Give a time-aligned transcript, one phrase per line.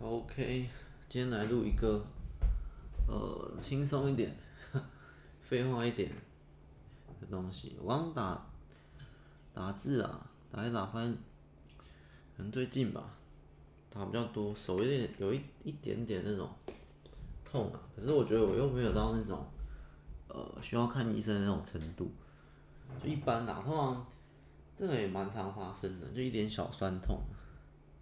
[0.00, 0.70] OK，
[1.08, 2.00] 今天来录一个，
[3.08, 4.32] 呃，轻松一点，
[5.42, 6.08] 废话一点
[7.20, 7.76] 的东西。
[7.82, 8.46] 我刚打
[9.52, 11.12] 打字啊，打一打发现，
[12.36, 13.10] 可能最近吧，
[13.90, 16.48] 打比较多，手有点有一一点点那种
[17.44, 17.80] 痛啊。
[17.96, 19.44] 可是我觉得我又没有到那种，
[20.28, 22.08] 呃，需要看医生的那种程度，
[23.02, 24.06] 就一般打，通常
[24.76, 27.20] 这个也蛮常发生的，就一点小酸痛。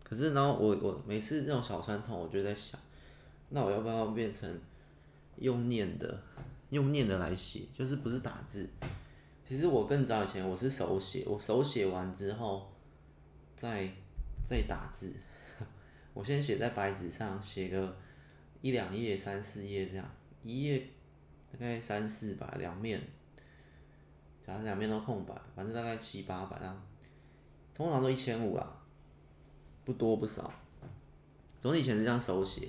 [0.09, 2.79] 可是，然后我我每次这种小酸痛，我就在想，
[3.49, 4.49] 那我要不要变成
[5.39, 6.23] 用念的，
[6.71, 8.69] 用念的来写，就是不是打字。
[9.45, 12.73] 其实我更早以前我是手写，我手写完之后
[13.57, 13.91] 再
[14.49, 15.13] 再打字。
[16.15, 17.97] 我先写在白纸上，写个
[18.63, 20.09] 一两页、三四页这样，
[20.45, 20.87] 一页
[21.53, 23.03] 大概三四百，两面，
[24.47, 26.81] 假如两面都空白，反正大概七八百啊，
[27.75, 28.76] 通常都一千五啊。
[29.87, 30.53] 不多不少，
[31.61, 32.69] 总以前是这样手写，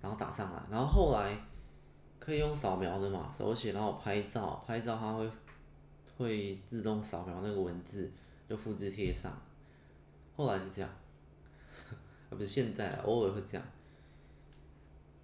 [0.00, 1.36] 然后打上来，然后后来
[2.20, 5.28] 可以用扫描的嘛，手写，然后拍照，拍照它会
[6.16, 8.08] 会自动扫描那个文字，
[8.48, 9.36] 就复制贴上。
[10.36, 10.88] 后来是这样，
[12.30, 13.66] 不是现在，偶尔会这样。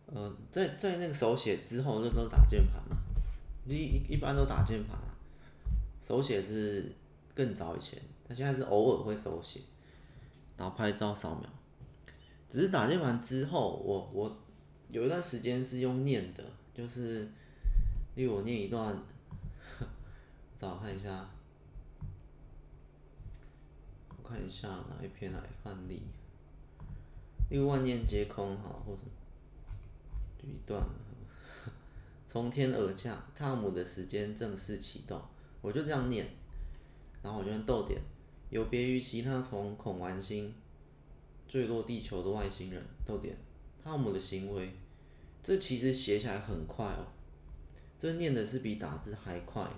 [0.07, 2.97] 呃，在在那个手写之后，就都打键盘嘛，
[3.65, 5.15] 一一般都打键盘啊。
[6.01, 6.93] 手写是
[7.33, 9.61] 更早以前，他现在是偶尔会手写。
[10.59, 11.49] 然后拍照扫描，
[12.51, 14.37] 只是打键盘之后，我我
[14.91, 16.43] 有一段时间是用念的，
[16.75, 17.31] 就是，
[18.17, 19.01] 例如我念一段，
[20.59, 21.31] 找看一下，
[24.17, 26.03] 我看一下哪一篇哪一范例，
[27.51, 29.03] 例如万念皆空哈，或者
[30.37, 30.85] 就一段，
[32.27, 35.23] 从天而降，汤姆的时间正式启动，
[35.63, 36.29] 我就这样念，
[37.23, 38.01] 然后我就用逗点。
[38.51, 40.55] 有别于其他从孔玩星
[41.47, 43.37] 坠落地球的外星人，逗点，
[43.85, 44.73] 汤姆的行为，
[45.43, 47.05] 这其实写起来很快哦，
[47.99, 49.69] 这念的是比打字还快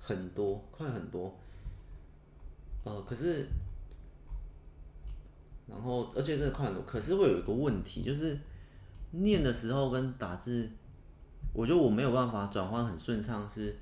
[0.00, 1.36] 很多，快很多。
[2.84, 3.48] 呃，可是，
[5.66, 8.38] 然后而且这个快很多，可是会有一个问题，就是
[9.10, 10.70] 念的时候跟打字，
[11.52, 13.76] 我觉得我没有办法转换很顺畅，是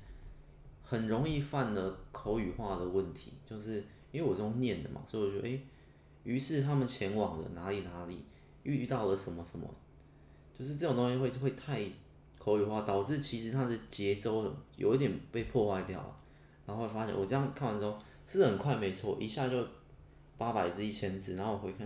[0.81, 3.83] 很容易犯了口语化的问题，就是。
[4.15, 5.59] 因为我是用念的嘛，所以我觉得，哎，
[6.23, 8.23] 于是他们前往了哪里哪里，
[8.63, 9.67] 遇到了什么什么，
[10.57, 11.81] 就是这种东西会会太
[12.39, 16.15] 口语化，导致其实它的节奏有一点被破坏掉了。
[16.65, 17.95] 然后会发现我这样看完之后
[18.25, 19.67] 是很快，没错，一下就
[20.37, 21.79] 八百字一千字，然后我回看，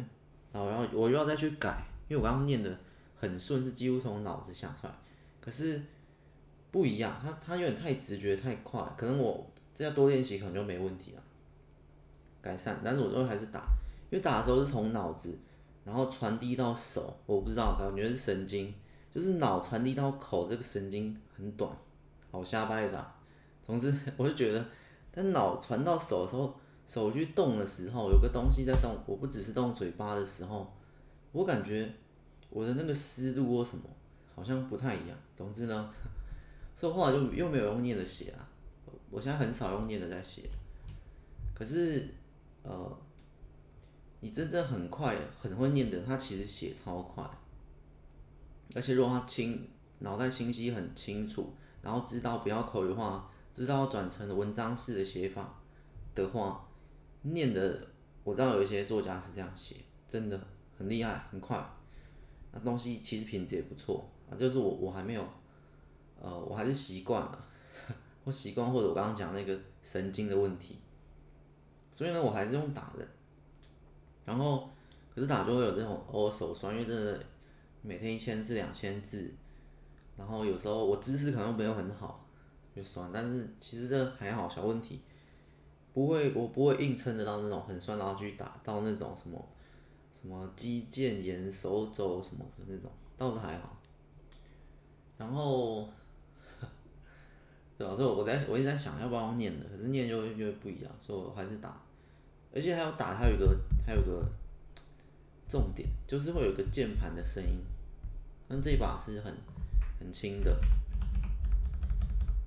[0.53, 2.79] 然后然后我又要再去改，因为我刚刚念的
[3.19, 4.93] 很顺，是几乎从脑子想出来，
[5.41, 5.81] 可是
[6.71, 11.23] 不一样，它它有点太直觉太快，可能我这要多练习，可能就没问题了。
[12.41, 13.61] 改善，但是我最后还是打，
[14.09, 15.37] 因为打的时候是从脑子，
[15.83, 18.73] 然后传递到手，我不知道，感觉是神经，
[19.13, 21.69] 就是脑传递到口，这个神经很短，
[22.31, 23.11] 好瞎掰的。
[23.61, 24.65] 总之， 我就觉得，
[25.11, 26.57] 但脑传到手的时候，
[26.87, 30.71] 手去动的时候，有个东西在动，我不只是动嘴巴的时候，
[31.33, 31.91] 我感觉
[32.49, 33.83] 我的那个思路或什么
[34.33, 35.17] 好像不太一样。
[35.35, 35.93] 总之呢，
[36.73, 38.47] 所以后来就又没有用念的写啊，
[39.09, 40.49] 我现在很少用念的在写，
[41.53, 42.07] 可是。
[42.63, 42.97] 呃，
[44.19, 47.23] 你真正很快很会念的，他其实写超快，
[48.75, 49.67] 而且如果他清
[49.99, 55.61] 脑袋清晰很清楚，然后知道不要口语化，知道转成文章式的写法
[56.13, 56.67] 的话，
[57.23, 57.87] 念的
[58.23, 59.77] 我知道有一些作家是这样写，
[60.07, 60.39] 真的
[60.77, 61.57] 很厉害很快，
[62.51, 65.25] 那东西其实品质也不错啊，就是我我还没有，
[66.21, 67.47] 呃，我还是习惯了，
[68.25, 70.75] 我习惯或者我刚刚讲那个神经的问题。
[71.99, 73.05] 所以呢，我还是用打的，
[74.23, 74.69] 然后
[75.13, 77.21] 可是打就会有这种偶尔手酸，因为真的
[77.81, 79.29] 每天一千字两千字，
[80.15, 82.25] 然后有时候我姿势可能没有很好，
[82.73, 83.11] 就酸。
[83.13, 85.01] 但是其实这还好，小问题，
[85.93, 89.37] 不会，我不会硬撑得到那种很酸，然后去打到那种什么
[90.13, 93.77] 什么肌腱炎、手肘什么的那种，倒是还好。
[95.17, 95.89] 然后，
[97.77, 97.93] 对吧？
[97.93, 101.77] 所以我在我一直在想要不要念的，可是念就就会不一样，所以我还是打。
[102.53, 104.25] 而且还要打，还有一个，还有一个
[105.47, 107.59] 重点，就是会有一个键盘的声音。
[108.47, 109.31] 但这一把是很
[109.99, 110.59] 很轻的，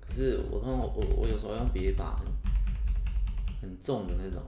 [0.01, 2.25] 可是我通常我我有时候用别一把很
[3.61, 4.43] 很重的那种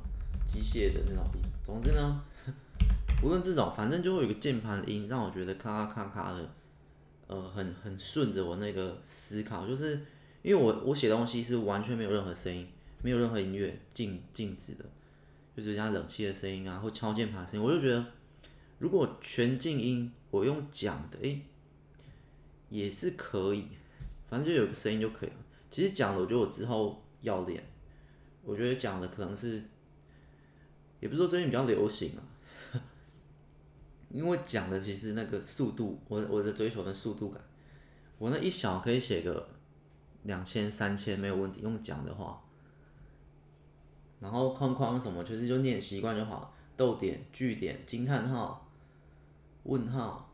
[0.46, 1.26] 机械的那种。
[1.64, 2.22] 总之呢，
[3.24, 6.50] 无论这种，反正就会有一个键盘的音，让我觉得咔咔咔咔的，
[7.28, 9.66] 呃，很很顺着我那个思考。
[9.66, 10.06] 就是
[10.44, 12.68] 因为我我写东西是完全没有任何声音，
[13.02, 14.86] 没有任何音乐，静静止的。
[15.56, 18.06] 就是像冷气的声音啊，或敲键盘声音，我就觉得
[18.78, 21.42] 如果全静音，我用讲的，诶、
[22.68, 23.68] 也是可以，
[24.28, 25.36] 反正就有个声音就可以了。
[25.70, 27.64] 其实讲的，我觉得我之后要练，
[28.44, 29.64] 我觉得讲的可能是，
[31.00, 32.22] 也不是说最近比较流行啊，
[34.12, 37.42] 因为讲的其实那个速度，我我的追求的速度感，
[38.18, 39.48] 我那一小可以写个
[40.24, 42.42] 两千三千没有问题，用讲的话。
[44.20, 46.54] 然后框框什么，其实就念习惯就好。
[46.78, 48.70] 逗点、句点、惊叹号、
[49.64, 50.30] 问号，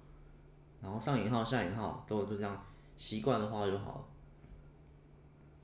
[0.81, 2.65] 然后上引号、下引号，都就这样
[2.97, 4.09] 习惯的话就好。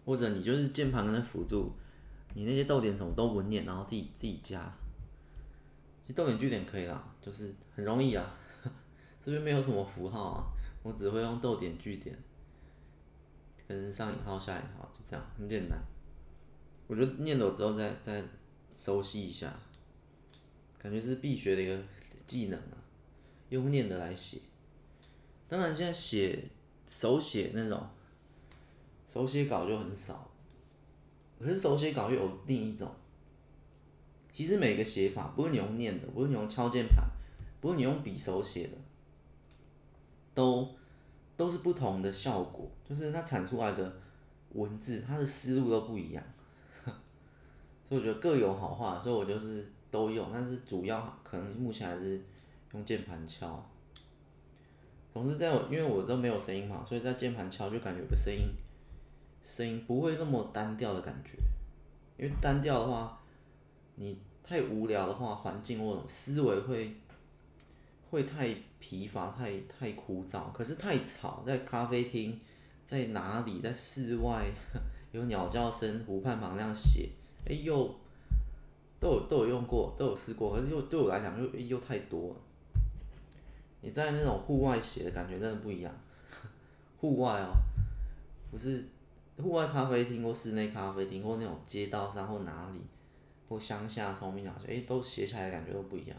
[0.05, 1.71] 或者你就是键盘跟那辅助，
[2.33, 4.71] 你那些逗点什么都不念，然后自己自己加。
[6.15, 8.35] 逗点句点可以啦，就是很容易啊。
[9.19, 10.45] 这边没有什么符号啊，
[10.83, 12.17] 我只会用逗点句点，
[13.67, 15.77] 跟上引号、下引号，就这样，很简单。
[16.87, 18.23] 我觉得念了之后再再
[18.75, 19.53] 熟悉一下，
[20.79, 21.77] 感觉是必学的一个
[22.25, 22.77] 技能啊，
[23.49, 24.39] 用念的来写。
[25.49, 26.45] 当然现在写
[26.89, 27.85] 手写那种
[29.05, 30.29] 手写稿就很少，
[31.39, 32.89] 可是手写稿又有另一种。
[34.31, 37.03] 其实每个写法，不是你用念的，不是你用敲键盘，
[37.59, 38.77] 不是你用笔手写的，
[40.33, 40.75] 都
[41.35, 43.99] 都是不同的效果，就是它产出来的
[44.53, 46.23] 文字，它的思路都不一样。
[47.87, 52.21] 所以我觉得各有好话，所以我就是都用，但是主要可能目前还是
[52.73, 53.63] 用键盘敲。
[55.13, 58.49] 总之在我，因为我都没有声音嘛，所以在键盘敲就感觉有个声音，
[59.43, 61.37] 声音不会那么单调的感觉。
[62.17, 63.19] 因为单调的话，
[63.95, 66.95] 你太无聊的话，环境或思维会
[68.11, 70.51] 会太疲乏、太太枯燥。
[70.51, 72.39] 可是太吵，在咖啡厅，
[72.85, 74.45] 在哪里，在室外
[75.13, 77.09] 有鸟叫声、湖畔旁那样写。
[77.47, 77.95] 哎、欸，又
[78.99, 82.35] 都有都有用过，都有试过，可是又对我来讲又又太多了。
[83.81, 85.93] 你在那种户外写的感觉真的不一样。
[86.99, 87.53] 户外哦，
[88.51, 88.83] 不是
[89.37, 92.81] 户外咖啡厅或室内咖啡厅或那种街道上或哪里
[93.47, 96.17] 或乡下聪明小学，哎，都写起来的感觉都不一样。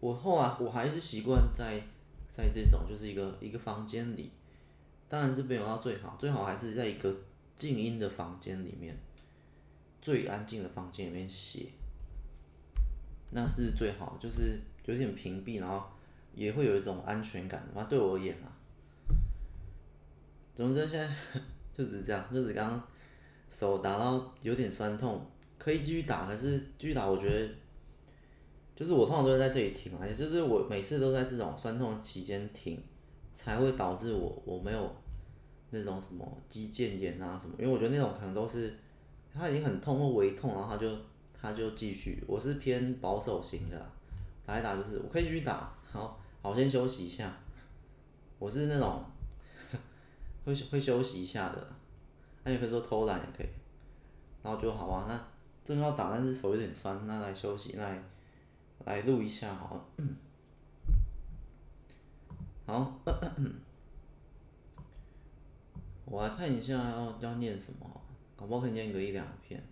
[0.00, 1.80] 我后来我还是习惯在
[2.28, 4.30] 在这种就是一个一个房间里，
[5.08, 7.14] 当然这边有到最好，最好还是在一个
[7.56, 8.94] 静音的房间里面。
[10.02, 11.68] 最安静的房间里面写，
[13.30, 15.80] 那是最好，就是有点屏蔽，然后
[16.34, 17.64] 也会有一种安全感。
[17.72, 18.50] 反正对我而言啊，
[20.56, 21.08] 总之现在
[21.72, 22.82] 就只是这样，就只刚刚
[23.48, 25.24] 手打到有点酸痛，
[25.56, 27.54] 可以继续打，可是继续打，我觉得
[28.74, 32.82] 就是我通常都会在这里停，也就是我每次都在这种酸痛期间停，
[33.32, 34.92] 才会导致我我没有
[35.70, 38.74] 那种什么肌腱炎啊什么，因为我觉得那种可能都是。
[39.34, 40.94] 他已经很痛或微痛，然后他就
[41.40, 42.22] 他就继续。
[42.26, 43.90] 我是偏保守型的，
[44.44, 47.34] 打一打就是我可以继续打，好，好先休息一下。
[48.38, 49.02] 我是那种
[50.44, 51.66] 会会休息一下的，
[52.44, 53.46] 那也可以说偷懒也可以。
[54.42, 55.24] 然后就好啊，那
[55.64, 58.02] 正要打，但是手有点酸，那来休息，那来
[58.84, 59.84] 来录一下好了。
[62.66, 63.00] 好，
[66.04, 67.88] 我来看一下要要念什么。
[68.42, 68.62] 好不好？
[68.62, 69.62] 可以念个一两篇。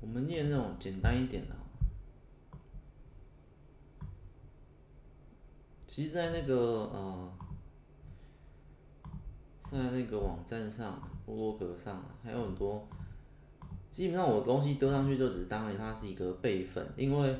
[0.00, 1.56] 我们念那种简单一点的。
[5.84, 7.32] 其实，在那个呃，
[9.68, 12.86] 在那个网站上、部落格上，还有很多。
[13.90, 17.36] 基本上，我东西丢上去就只是当它是一个备份，因为，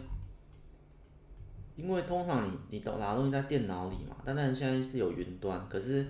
[1.77, 6.05] 因为通常你你都拿东西在电脑里嘛，但但现在是有云端，可是。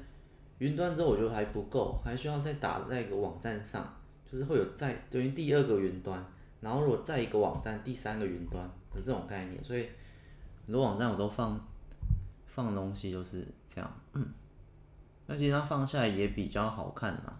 [0.59, 3.95] 云端之后我觉得还不够，还需要再打在一个网站上，
[4.29, 6.21] 就是会有再等于第二个云端，
[6.61, 9.89] 然后如果再一个网站，第三个云端的这种概念，所以
[10.67, 11.65] 很多网站我都放
[12.47, 13.89] 放东西就是这样，
[15.27, 17.37] 那其实它放下来也比较好看嘛。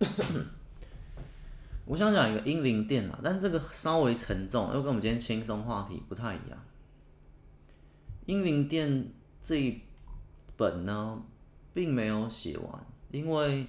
[1.86, 6.58] 我想讲一个英灵殿啊，但这个稍微沉重，又跟我们今天轻松话题不太一样。
[8.26, 9.80] 英灵殿这一。
[10.58, 11.22] 本呢，
[11.72, 13.66] 并没有写完，因为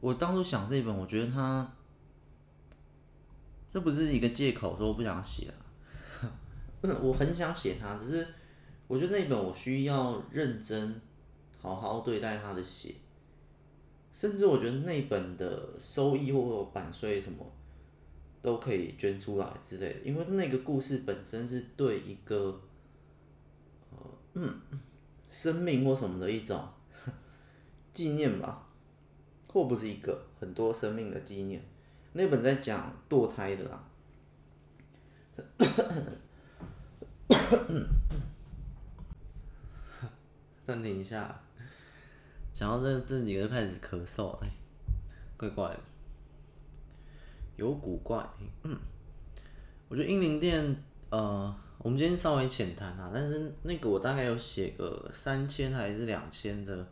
[0.00, 1.72] 我当初想这一本，我觉得它
[3.70, 5.54] 这不是一个借口，说我不想写啊，
[7.00, 8.26] 我很想写它，只是
[8.88, 11.00] 我觉得那本我需要认真
[11.60, 12.96] 好好对待它的写，
[14.12, 17.46] 甚至我觉得那本的收益或版税什么
[18.42, 22.60] 都可以捐出来之类的，因为那个故事本身是对一个，
[23.92, 23.98] 呃，
[24.34, 24.60] 嗯。
[25.30, 26.68] 生命或什么的一种
[27.94, 28.66] 纪念吧，
[29.48, 31.62] 或不是一个很多生命的纪念。
[32.12, 33.84] 那本在讲堕胎的啦，
[40.64, 41.40] 暂停一下，
[42.52, 44.50] 讲到这这几个开始咳嗽，哎，
[45.36, 45.78] 怪怪的，
[47.56, 48.28] 有古怪。
[48.64, 48.76] 嗯，
[49.88, 50.76] 我觉得英灵殿，
[51.10, 56.86] 呃，我们今天稍微浅谈啊，但是那个我大概有写个三千还是两千的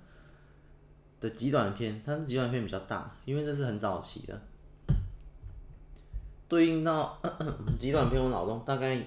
[1.21, 4.41] 的极短篇，它的极短篇比较大，因为这是很早期的，
[6.49, 7.21] 对应到
[7.79, 8.99] 极短篇，我脑中大概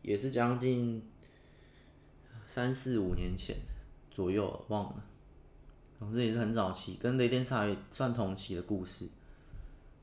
[0.00, 1.02] 也是将近
[2.46, 3.56] 三四五年前。
[4.10, 5.02] 左右忘了，
[5.98, 9.08] 总之也是很早期，跟雷电少爷算同期的故事，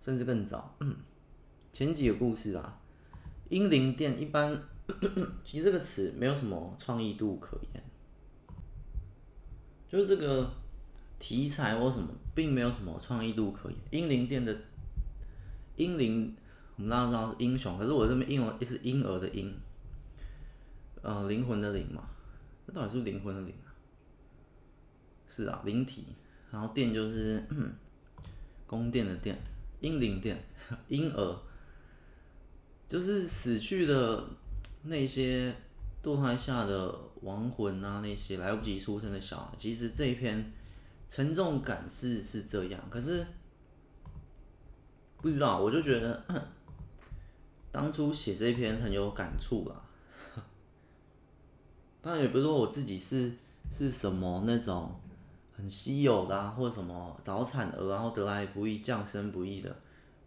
[0.02, 0.76] 甚至更早。
[1.72, 2.78] 前几个故事啊，
[3.48, 4.62] 英灵殿一般，
[5.46, 7.84] 其实这个词没有什么创意度可言，
[9.90, 10.52] 就是这个
[11.20, 13.78] 题材或什么，并没有什么创意度可言。
[13.92, 14.56] 英灵殿的
[15.76, 16.36] 英灵，
[16.76, 19.54] 我们大家知道是英雄，可是我这边英文是婴儿的婴，
[21.02, 22.04] 呃，灵魂的灵嘛，
[22.66, 23.70] 这到底是不是灵魂的灵啊？
[25.28, 26.06] 是啊，灵体，
[26.52, 27.44] 然后殿就是
[28.68, 29.38] 宫殿的殿，
[29.80, 30.44] 英灵殿，
[30.88, 31.40] 婴儿，
[32.88, 34.24] 就是死去的
[34.84, 35.54] 那些
[36.04, 39.54] 堕胎下的亡魂啊，那些来不及出生的小孩。
[39.58, 40.52] 其实这一篇
[41.10, 43.26] 沉重感是是这样，可是
[45.18, 46.24] 不知道，我就觉得
[47.72, 49.86] 当初写这篇很有感触啊。
[52.02, 53.32] 当然也不是说我自己是
[53.72, 54.94] 是什么那种。
[55.54, 59.76] 很稀有的啊，或者什么早产儿，然后得来不易、降生不易的，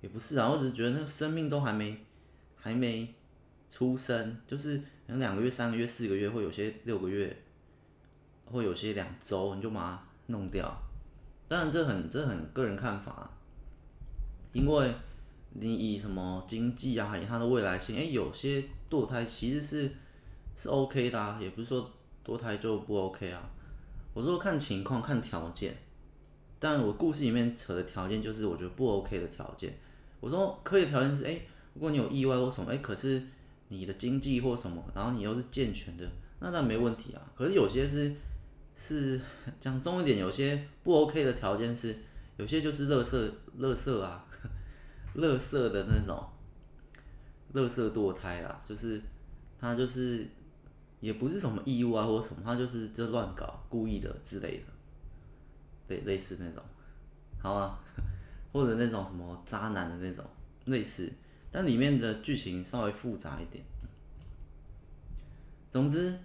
[0.01, 0.49] 也不是啊。
[0.49, 2.05] 我只是觉得那个生命都还没
[2.55, 3.13] 还没
[3.75, 7.37] 出生，就是可能两个月、三个月、四个月，或有些六个月，
[8.45, 10.73] 或有些两周，你就把它弄掉。
[11.49, 13.29] 当然这很这很个人看法，
[14.53, 14.95] 因为
[15.55, 19.91] 你以什么经济啊，以他的未来性，哎，有些堕胎其实是
[20.55, 21.91] 是 OK 的啊，也不是说
[22.25, 23.51] 堕胎就不 OK 啊。
[24.13, 25.75] 我说看情况看条件，
[26.61, 29.77] 但我故事里面扯的条件就是我觉得不 OK 的条件。
[30.21, 31.41] 我说可以的条件是，哎，
[31.75, 33.21] 如果你有意外或什么，哎，可是
[33.69, 36.09] 你的经济或什么，然后你又是健全的，
[36.41, 37.23] 那那没问题啊。
[37.35, 38.15] 可是有些是
[38.75, 39.21] 是
[39.61, 41.97] 讲重一点，有些不 OK 的条件是，
[42.37, 44.27] 有些就是乐色乐色啊，
[45.15, 46.25] 乐色的那种，
[47.53, 49.01] 乐色堕胎啊，就是
[49.61, 50.27] 他就是。
[51.01, 54.65] 也不是什么意外或什么，他就是就乱搞、故意的之类的，
[55.87, 56.65] 对，类似那种，
[57.39, 57.79] 好啊，
[58.55, 60.25] 或者那种什么渣男的那种
[60.65, 61.13] 类似，
[61.55, 63.65] 但里面的剧情稍微复杂一点。
[65.71, 66.19] 总之，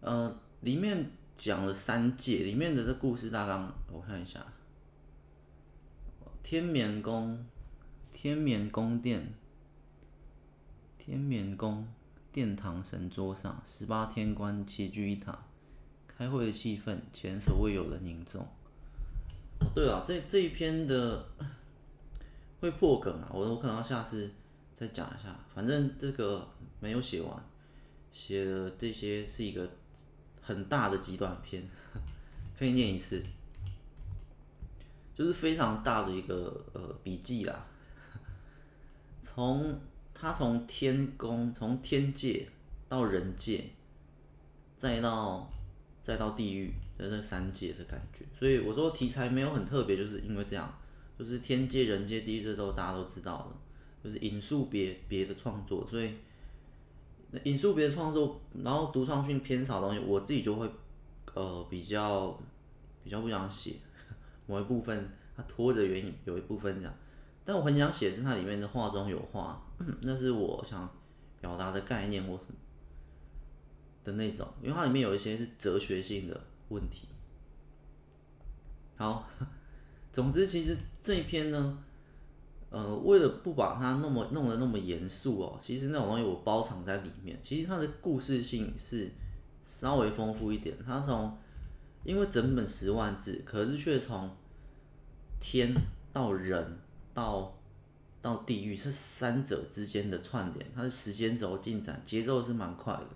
[0.00, 4.46] 呃，里面讲了三界，里面的这故事大纲我看一下，
[6.42, 7.44] 天眠宫、
[8.10, 9.34] 天眠宫殿、
[10.96, 11.86] 天眠宫。
[12.32, 15.42] 殿堂神桌上，十八天官齐聚一堂，
[16.06, 18.46] 开会的气氛前所未有的凝重。
[19.74, 21.26] 对啊，这这一篇的
[22.60, 24.30] 会破梗啊，我我可能要下次
[24.76, 25.36] 再讲一下。
[25.52, 27.44] 反正这个没有写完，
[28.12, 29.68] 写的这些是一个
[30.40, 31.66] 很大的极短篇，
[32.56, 33.20] 可以念一次，
[35.12, 37.66] 就是非常大的一个呃笔记啦，
[39.20, 39.80] 从。
[40.18, 42.48] 他从天宫，从天界
[42.88, 43.62] 到人界，
[44.78, 45.52] 再到
[46.02, 50.74] 再到地狱的这三界的感觉，所以我说题材没有很特别，就是因为这样，
[51.18, 53.58] 就是天界、人界、地狱这都大家都知道了，
[54.02, 56.12] 就是引述别别的创作，所以
[57.44, 60.70] 引述别的创作，然后独创性偏少的东西，我自己就会
[61.34, 62.38] 呃比较
[63.02, 63.74] 比较不想写，
[64.46, 66.94] 某一部分它拖着原因，有一部分这样。
[67.44, 69.62] 但我很想写是它里面的画中有画，
[70.00, 70.88] 那是我想
[71.40, 72.54] 表达的概念或什么
[74.04, 77.06] 的那种，因为它里面有一些是哲学性的问题。
[78.96, 79.28] 好，
[80.10, 81.78] 总之其实这一篇呢，
[82.70, 87.38] 呃，为了不把它那么弄得那么严肃哦，其实那种东西我包藏在里面。
[87.40, 89.10] 其实它的故事性是
[89.62, 91.36] 稍微丰富一点，它从
[92.04, 94.30] 因为整本十万字，可是却从
[95.40, 95.74] 天
[96.12, 96.78] 到人。
[97.16, 97.50] 到
[98.20, 103.06] 到地狱这三者之间的串联，它的时间轴进展节奏是蛮快的。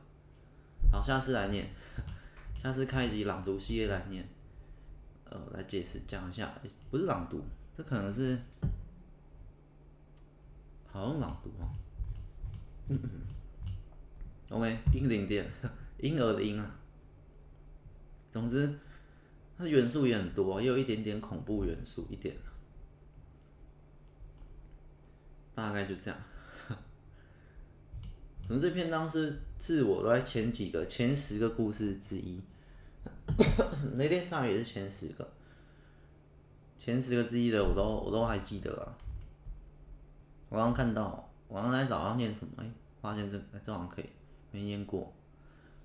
[0.90, 1.68] 好，下次来念，
[2.58, 4.26] 下次开一集朗读系列来念，
[5.28, 6.50] 呃，来解释讲一下，
[6.90, 7.44] 不是朗读，
[7.76, 8.38] 这可能是
[10.92, 11.68] 好朗读哦。
[12.88, 13.10] 嗯嗯。
[14.50, 15.48] OK，英灵殿，
[15.98, 16.76] 婴儿的婴啊。
[18.30, 18.78] 总之，
[19.56, 22.36] 它的元素也很多，也有一点点恐怖元素，一点。
[25.54, 26.18] 大概就这样，
[28.48, 32.40] 可能这篇章是是我在前几个前十个故事之一，
[33.96, 35.32] 雷电鲨鱼也是前十个，
[36.78, 38.96] 前十个之一的我都我都还记得啊。
[40.50, 42.52] 我刚看到，我刚才找要念什么？
[42.58, 44.10] 哎，发现这这好像可以
[44.50, 45.10] 没念过。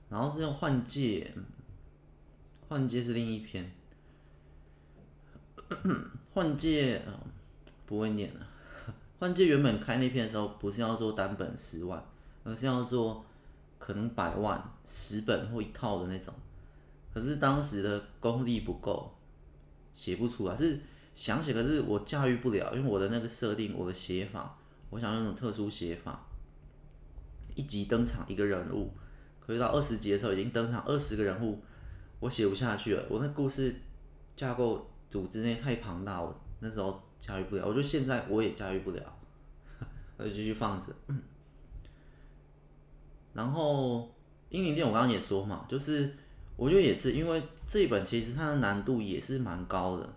[0.09, 1.31] 然后这种换界，
[2.67, 3.71] 换界是另一篇，
[6.33, 7.13] 换界啊，
[7.85, 8.47] 不会念了。
[9.19, 12.03] 换界原本开那篇的时候，不是要做单本十万，
[12.43, 13.23] 而是要做
[13.79, 16.33] 可能百万十本或一套的那种。
[17.13, 19.15] 可是当时的功力不够，
[19.93, 20.57] 写不出来。
[20.57, 20.79] 是
[21.15, 24.57] 想写，可是我驾驭不了，因为我的那个设定，我的写法，
[24.89, 26.27] 我想用那种特殊写法，
[27.55, 28.91] 一集登场一个人物。
[29.39, 31.61] 可是到二十集的时候，已经登场二十个人物，
[32.19, 33.05] 我写不下去了。
[33.09, 33.73] 我那故事
[34.35, 37.63] 架构组织内太庞大，我那时候驾驭不了。
[37.65, 39.01] 我觉得现在我也驾驭不了，
[40.17, 40.93] 我就继续放着。
[43.33, 44.13] 然后
[44.49, 46.13] 英灵店我刚刚也说嘛，就是
[46.57, 50.13] 我觉得也是因为这一本其实它的难度也是蛮高的。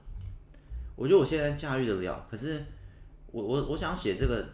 [0.99, 2.63] 我觉得我现在驾驭得了，可是
[3.31, 4.45] 我我我想写这个，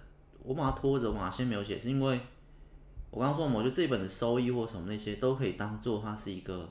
[0.43, 2.21] 我把它拖着嘛，先没有写，是因为。
[3.11, 6.69] 我刚刚说嘛，我觉得这一本的收益或什么那些都可以当做它是一个，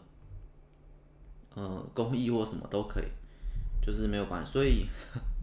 [1.56, 3.06] 呃，公益或什么都可以，
[3.82, 4.52] 就是没有关系。
[4.52, 4.86] 所以，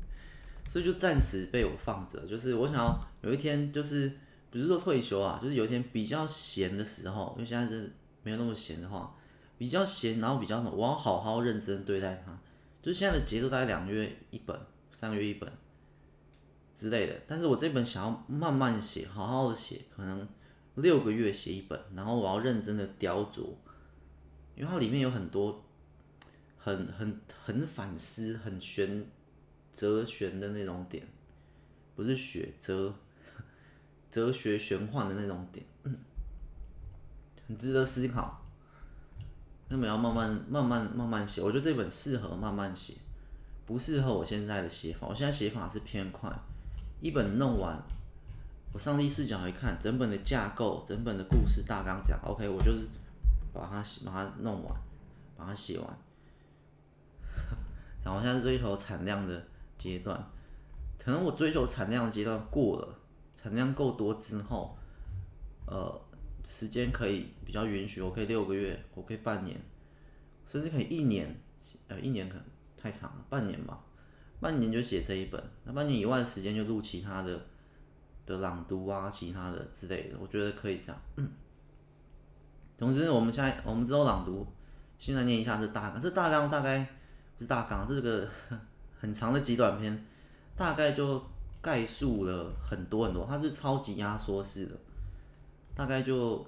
[0.69, 2.21] 所以就暂时被我放着。
[2.27, 4.13] 就是我想要有一天，就是
[4.51, 7.91] 不是说退休啊，就是有一天比较闲的时候，因为现在是
[8.23, 9.17] 没有那么闲的话，
[9.57, 12.39] 比较闲，然后比较什么，我要好好认真对待它。
[12.83, 14.59] 就现在的节奏大概两个月一本，
[14.93, 15.53] 三个月一本
[16.75, 17.21] 之类的。
[17.27, 20.29] 但是我这本想要慢慢写，好好的写，可能。
[20.77, 23.41] 六个月写一本，然后我要认真的雕琢，
[24.55, 25.63] 因为它里面有很多
[26.57, 29.05] 很很很反思、很玄
[29.75, 31.07] 哲玄的那种点，
[31.95, 32.95] 不是学哲
[34.11, 35.67] 哲学玄幻的那种点，
[37.47, 38.40] 很值得思考。
[39.71, 42.95] 那么要慢慢慢慢慢慢写，我觉得这本适合慢慢写，
[43.65, 45.07] 不适合我现在的写法。
[45.07, 46.29] 我现在写法是偏快，
[47.01, 47.81] 一本弄完。
[48.73, 52.89] 我上帝视角一看，整本的架构、整本的故事大纲讲，OK，我就是
[53.53, 54.75] 把它把它弄完，
[55.37, 55.99] 把它写完。
[58.05, 59.41] 然后现在追求产量的
[59.79, 60.21] 阶段，
[60.99, 62.89] 可能我追求产量的阶段过了，
[63.37, 64.77] 产量够多之后，
[65.67, 66.01] 呃，
[66.45, 69.61] 时间可以比较允许，我可以六个月，我可以半年，
[70.47, 71.41] 甚至可以一年，
[71.89, 72.45] 呃，一年可能
[72.77, 73.81] 太长了，半年吧，
[74.41, 77.47] 半年就写这一本，那半年以外的时间就录其他的。
[78.27, 81.03] 的朗读啊，其他的之类的，我觉得可以这样。
[81.17, 81.29] 嗯，
[82.79, 84.47] 总之，我们现在我们之后朗读，
[84.99, 86.01] 现在念一下这大纲。
[86.01, 86.79] 这大纲大概
[87.37, 88.29] 不是大纲，这个
[89.01, 90.07] 很长的极短篇，
[90.55, 91.21] 大概就
[91.61, 94.79] 概述了很多很多，它是超级压缩式的，
[95.75, 96.47] 大概就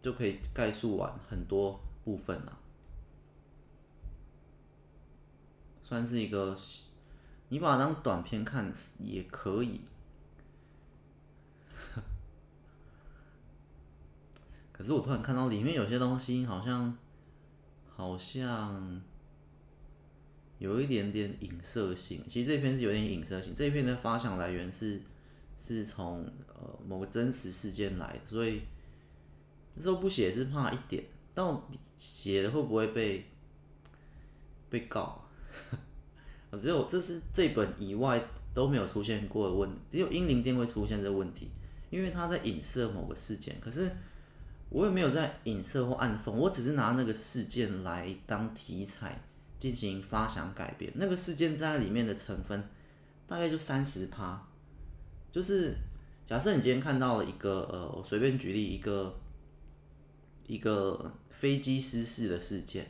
[0.00, 2.58] 就可以概述完很多部分了，
[5.82, 6.56] 算是一个，
[7.48, 9.82] 你把它当短片看也可以。
[14.72, 16.96] 可是我突然看到里面有些东西，好像
[17.94, 19.02] 好像
[20.58, 22.24] 有一点点影射性。
[22.28, 23.54] 其实这篇是有点影射性。
[23.54, 25.02] 这篇的发想来源是
[25.58, 28.62] 是从呃某个真实事件来，所以
[29.74, 31.60] 那时候不写是怕一点，但
[31.96, 33.26] 写了会不会被
[34.70, 35.24] 被告？
[36.62, 38.22] 只有这是这本以外
[38.54, 41.50] 都没有出现过的问题，只有英灵殿会出现这问题，
[41.90, 43.90] 因为他在影射某个事件，可是。
[44.70, 49.18] 我也没有在影射或暗讽，我只是拿那个事件来当题材
[49.58, 50.92] 进行发想改编。
[50.96, 52.62] 那个事件在里面的成分
[53.26, 54.46] 大概就三十趴，
[55.38, 55.72] 就是
[56.26, 59.20] 假设你今天看到了一个呃，我随便举例一个
[60.48, 62.88] 一个飞机失事的事件，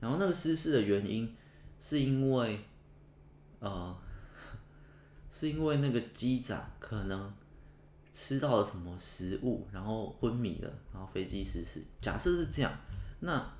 [0.00, 1.36] 然后那个失事的原因
[1.78, 2.58] 是因为
[3.60, 3.96] 呃，
[5.30, 7.32] 是因为那个机长可能。
[8.12, 11.82] 吃到了什么食物，然后昏迷了，然后飞机失事。
[12.00, 12.72] 假设是这样，
[13.18, 13.52] 那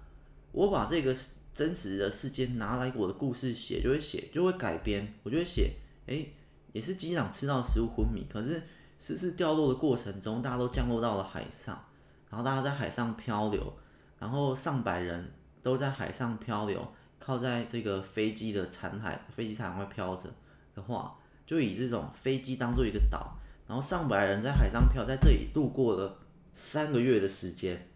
[0.52, 1.16] 我把这个
[1.52, 5.74] 真实的事件拿来我的故事写，就会写，就会改编，我就会写，
[6.06, 6.32] 诶，
[6.74, 8.60] 也是机长吃到食物昏迷，可是
[8.98, 11.80] 失事掉落的过程中，大家都降落到了海上，
[12.28, 13.72] 然后大家在海上漂流，
[14.18, 15.32] 然后上百人
[15.62, 20.28] 都在海上漂流，靠在这个飞机的残骸，飞机残骸飘着
[20.74, 23.38] 的话，就以这种飞机当做一个岛。
[23.68, 26.18] 然后上百人在海上漂，在这里度过了
[26.52, 27.88] 三个月的时间。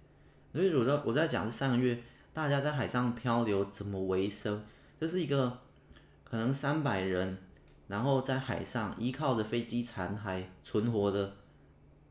[0.53, 2.01] 所以我在我在讲这三个月，
[2.33, 4.65] 大家在海上漂流怎么维生？
[5.01, 5.59] 这是一个
[6.25, 7.37] 可能三百人，
[7.89, 11.35] 然后在海上依靠着飞机残骸存活的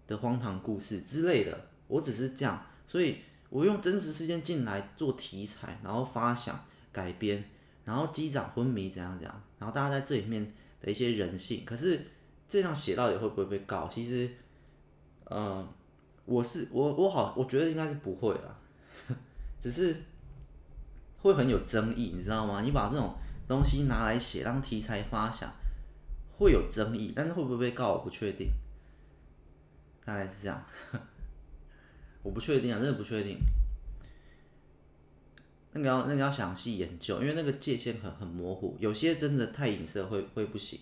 [0.06, 1.58] 的荒唐故事之类的。
[1.88, 6.60] 我只是这样，所以我用真实事件进来做题材，然后发想
[6.92, 7.42] 改编，
[7.86, 11.64] 然后机长昏迷怎样怎样，然后大家在这里面的一些人性。
[11.64, 12.02] 可是
[12.50, 13.88] 这样写到底会不会被告？
[13.88, 14.30] 其实，
[15.24, 15.66] 呃，
[16.26, 18.60] 我是我我好，我觉得应该是不会啦，
[19.62, 19.96] 只是
[21.22, 22.62] 会很有争议，你知道吗？
[22.62, 23.16] 你把这种
[23.48, 25.50] 东西拿来写当题材发想，
[26.38, 28.50] 会有争议，但是会不会被告，我不确定。
[30.06, 30.64] 大概是这样。
[32.24, 33.38] 我不确定啊，真的不确定。
[35.72, 40.80] 那个要那个要详细研究，因为那个界限很很模糊，有些真的太影射会会不行。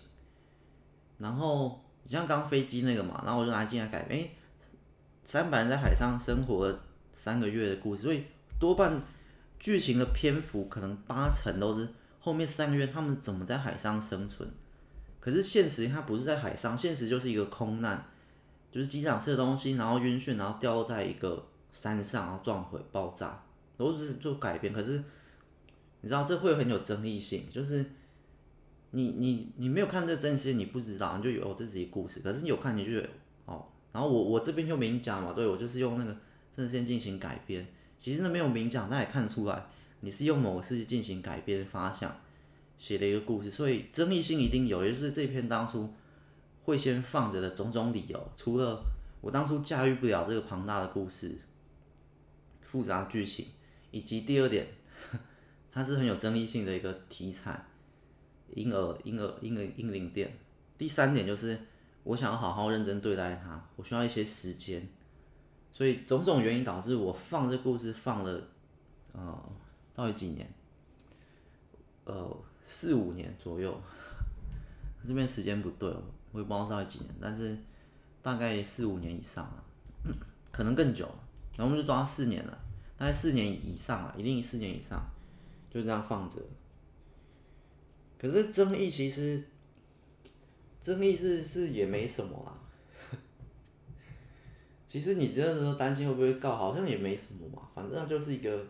[1.18, 4.30] 然后你像刚飞机那个嘛，然后我就拿进来改，哎，
[5.24, 6.80] 三百人在海上生活了
[7.14, 8.26] 三个月的故事，所以
[8.60, 9.02] 多半
[9.60, 11.88] 剧情的篇幅可能八成都是
[12.20, 14.50] 后面三个月他们怎么在海上生存。
[15.20, 18.06] 可是现实它不是在海上，现实就是一个空难。
[18.72, 23.42] 就是机长吃的东西，然后晕眩，然后掉落在一个山上，然后撞毁、爆炸，
[23.78, 24.74] 都是做改编。
[24.74, 25.02] 可是
[26.02, 27.86] 你知道这会很有争议性，就是
[28.92, 32.20] 你你你没有看这真实，你不知道，你就有这是一个故事。
[32.20, 33.04] 可是你有看，你就有
[33.46, 33.66] 哦。
[33.94, 36.18] 然后我我这边就明讲嘛，对我就是用那个
[36.54, 37.66] 真实进行改编。
[37.98, 39.68] 其实那没有明讲，但也看得出来
[40.02, 42.14] 你是用某个事情进行改编发想
[42.78, 44.84] 写的一个故事，所以争议性一定有。
[44.84, 45.94] 也就是这篇当初。
[46.66, 48.84] 会先放着的种种理由，除了
[49.22, 51.38] 我当初驾驭不了这个庞大的故事、
[52.64, 53.46] 复杂剧情，
[53.92, 54.66] 以及第二点，
[55.72, 57.64] 它是很有争议性的一个题材，
[58.56, 60.36] 婴儿、婴儿、婴儿、婴灵殿。
[60.76, 61.56] 第三点就是
[62.04, 64.88] 我想要好好认真对待它，我需要一些时间，
[65.72, 68.42] 所以种种原因导致我放这故事放了，
[69.12, 69.52] 呃，
[69.94, 70.52] 到底几年？
[72.06, 73.82] 呃，四五年左右。
[75.08, 75.90] 这边时间不对。
[76.34, 77.58] 我也不知道到底几年，但是
[78.22, 79.64] 大概四五年以上了，
[80.52, 81.06] 可能更久。
[81.56, 82.60] 然后我们就抓四年了，
[82.98, 85.02] 大概四年以上了，一定四年以上，
[85.72, 86.36] 就这样放着。
[88.20, 89.42] 可是争议其实，
[90.82, 92.60] 争议是是也没什么啊。
[94.90, 98.66] 其实你真的说担心会不会告，好像也没什么嘛，反正就是一个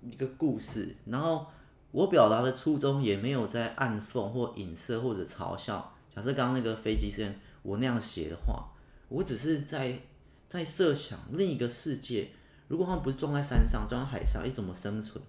[0.00, 0.96] 一个故事。
[1.04, 1.46] 然后
[1.94, 5.94] 我表达的初衷也没有在暗讽或影射或者嘲笑。
[6.12, 8.68] 假设刚刚那个飞机事件，我那样写的话，
[9.08, 10.00] 我只是在
[10.48, 12.30] 在设想另一个世界，
[12.66, 15.22] 如果他们不是撞在山上，撞在海上，你怎么生存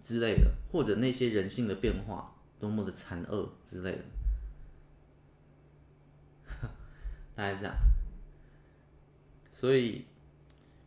[0.00, 4.04] 之类的，或者那些人性的变化多么的残恶之类的，
[7.36, 7.74] 大概这样。
[9.52, 10.06] 所以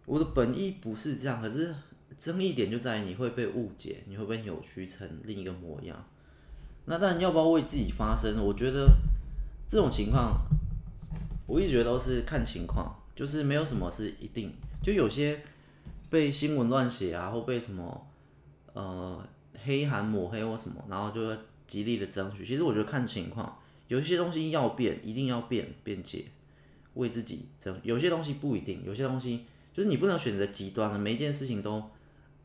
[0.08, 1.76] 我的本意不是这样，可是
[2.20, 6.06] 争议点就在于你会被误解，你会被扭曲成另一个模样。
[6.84, 8.44] 那但要不要为自己发声？
[8.44, 8.90] 我觉得
[9.70, 10.42] 这种情况，
[11.48, 14.52] 我一直觉得都是看情况，就是没有什么是一定。
[14.84, 15.42] 就有些
[16.10, 18.08] 被新闻乱写啊，或被什么
[18.74, 19.26] 呃
[19.64, 21.22] 黑函抹黑或什么，然后就
[21.68, 22.46] 极力的争取。
[22.46, 26.26] 其实我觉得看情况，有些东西要变，一定要变辩解，
[26.96, 31.82] 为自己争；有些东西不一定，有些东西就是你不能选择极端的，每一件事情都。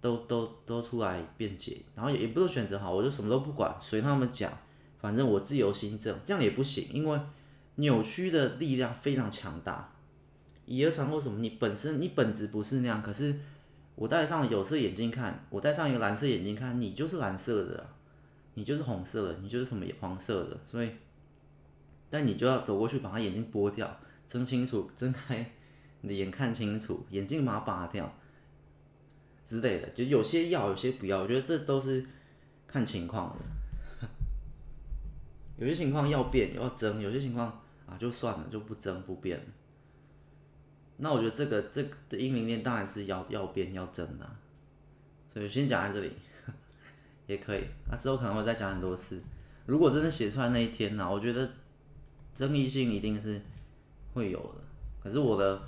[0.05, 4.53] 都都都出来辩解，然后也也不是选择好，我就什么都不管，随他们讲，
[4.99, 7.19] 反正我自由心证，这样也不行，因为
[7.77, 9.95] 扭曲的力量非常强大。
[10.67, 11.39] 以讹传讹什么？
[11.41, 13.35] 你本身你本质不是那样，可是
[13.95, 17.87] 我戴上有色眼镜看，我戴上一个蓝色眼镜看，你就是蓝色的，
[18.53, 20.91] 你就是红色的，你就是什么黄色的，所以，
[22.11, 25.51] 但你就要走过去把他眼镜剥掉，睁清楚，睁开
[26.03, 28.15] 你的眼看清楚，眼镜把它拔掉。
[29.47, 32.05] 之类的，就有些要，有些不要，我觉得这都是
[32.67, 34.09] 看情况的。
[35.57, 37.47] 有些情况要变要争，有些情况
[37.87, 39.41] 啊就算了，就不争不变。
[40.97, 44.29] 那我觉得这个这个的英灵殿当然是要要变要争的，
[45.29, 46.13] 所以先讲在这里
[47.29, 47.65] 也可以。
[47.89, 49.23] 那、啊、之后可能会再讲很多次。
[49.67, 51.49] 如果真的写出来那一天呢、我觉得
[52.35, 53.41] 争议性一定是
[54.15, 54.65] 会有的。
[55.03, 55.63] 可是我的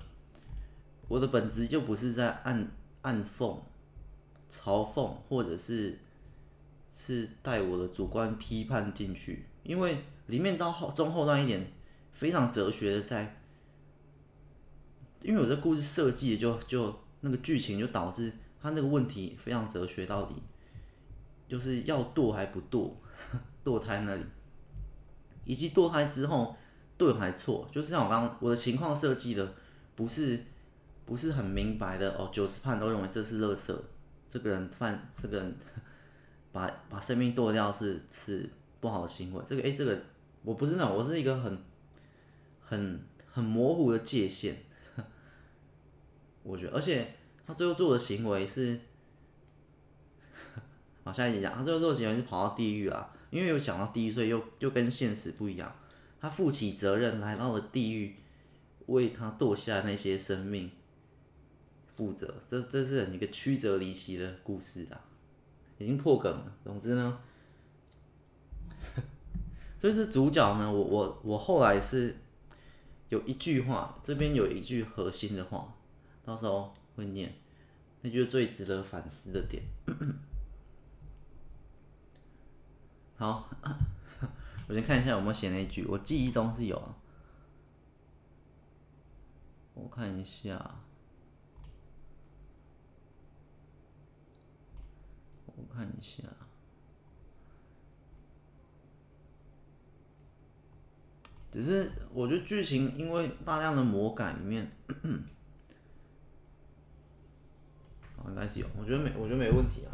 [1.08, 2.68] 我的本质就不是在按。
[3.06, 3.56] 暗讽、
[4.50, 5.96] 嘲讽，或者是
[6.92, 11.72] 是带我的主观批判进去，因为里面到后中后段一点
[12.10, 13.40] 非常哲学的在，
[15.22, 20.34] 因为我这故事设计的就就那个剧情就导致他那个问题非常哲学到底，
[21.46, 22.90] 就是要堕还不堕，
[23.64, 24.24] 堕胎那里，
[25.44, 26.56] 以及堕胎之后
[26.98, 29.54] 对还错，就是像我刚我的情况设计的
[29.94, 30.42] 不是。
[31.06, 33.74] 不是很明白的哦，九十判都认为这是垃圾，
[34.28, 35.56] 这个人犯这个人
[36.52, 39.42] 把把生命剁掉是是不好的行为。
[39.46, 39.98] 这个诶，这个
[40.42, 41.58] 我不是那种，我是一个很
[42.60, 44.56] 很很模糊的界限。
[46.42, 47.14] 我觉得，而且
[47.46, 48.78] 他最后做的行为是，
[51.04, 55.72] 好，下一集讲，他最后做的行为是跑到地狱啊，因为有讲到地狱，所以又又跟现实不一样。
[56.20, 58.16] 他负起责任来到了地狱，
[58.86, 60.70] 为他堕下那些生命
[61.96, 62.32] 负责。
[62.46, 65.00] 这这是一个曲折离奇的故事啊，
[65.78, 66.52] 已经破梗了。
[66.62, 67.18] 总之呢，
[69.80, 72.16] 所以这主角呢，我我我后来是
[73.08, 75.72] 有一句话，这边有一句核心的话。
[76.24, 77.32] 到时候会念，
[78.00, 79.62] 那就是最值得反思的点。
[83.16, 83.48] 好，
[84.66, 86.96] 我先看一下有没有写那句，我记忆中是有啊。
[89.74, 90.80] 我看一下，
[95.56, 96.22] 我看一下，
[101.50, 104.70] 只是我觉得剧情因为大量的魔改里面。
[108.28, 109.88] 应该是有，我觉得没，我觉得没问题啊。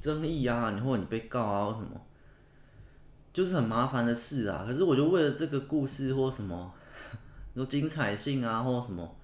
[0.00, 2.00] 争议啊，你或者你被告啊，或什么，
[3.32, 4.64] 就是很麻烦的事啊。
[4.64, 6.72] 可是我就为了这个故事或什么，
[7.56, 9.16] 说精彩性啊，或什么，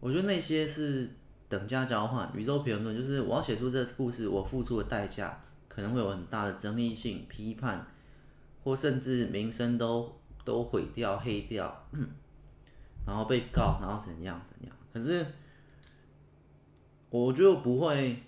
[0.00, 1.10] 我觉得那些是
[1.48, 2.30] 等价交换。
[2.34, 7.86] 宇宙评论就是我要写出这个故事，我付出的代价可能会有很大的争议性、批判，
[8.64, 11.86] 或甚至名声都都毁掉、黑掉，
[13.06, 14.76] 然后被告，然后怎样怎样。
[14.92, 15.26] 可是，
[17.10, 18.22] 我觉得不会。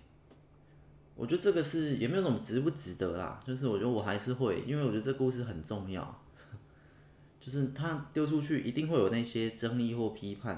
[1.17, 3.41] 我觉得这个是也没有什么值不值得啦。
[3.45, 6.23] 就是我觉得我还是会，因为我觉得这故事很重要。
[7.41, 10.57] 就是他丢出去一定会有那些争议或批判，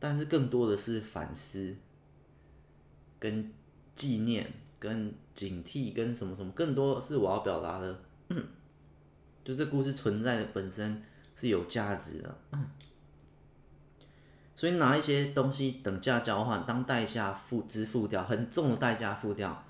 [0.00, 1.76] 但是更多的是反思、
[3.20, 3.52] 跟
[3.94, 8.00] 纪念、跟警惕、跟什么什么，更多是我要表达的。
[9.44, 11.02] 就这故事存在的本身
[11.36, 12.38] 是有价值的。
[14.56, 19.64] 所以拿一些东西等价交换，当代价付支付掉，很重的代价付掉，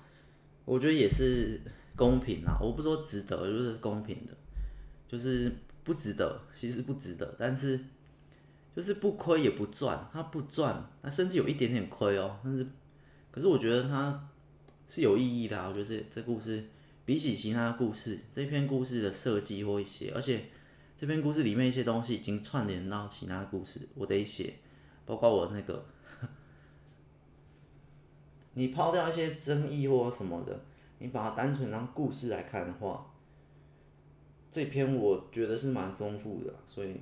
[0.65, 1.61] 我觉得也是
[1.95, 2.57] 公平啊。
[2.61, 4.33] 我不说值得，就是公平的，
[5.07, 5.49] 就是
[5.85, 7.79] 不值得，其实不值得，但是
[8.75, 12.39] 就是不亏也不赚，他不赚，他甚至有一点点亏哦。
[12.43, 12.65] 但是，
[13.29, 14.29] 可是我觉得他
[14.87, 15.67] 是有意义的啊。
[15.67, 16.63] 我觉得这这故事
[17.05, 20.45] 比起其他故事，这篇故事的设计或一些，而且
[20.97, 24.53] 这篇故事里面一些东西已经串联到其他故事，我得写。
[25.05, 25.83] 包括我那个，
[28.53, 30.63] 你抛掉一些争议或什么的，
[30.99, 33.11] 你把它单纯当故事来看的话，
[34.49, 36.95] 这篇我觉得是蛮丰富的，所以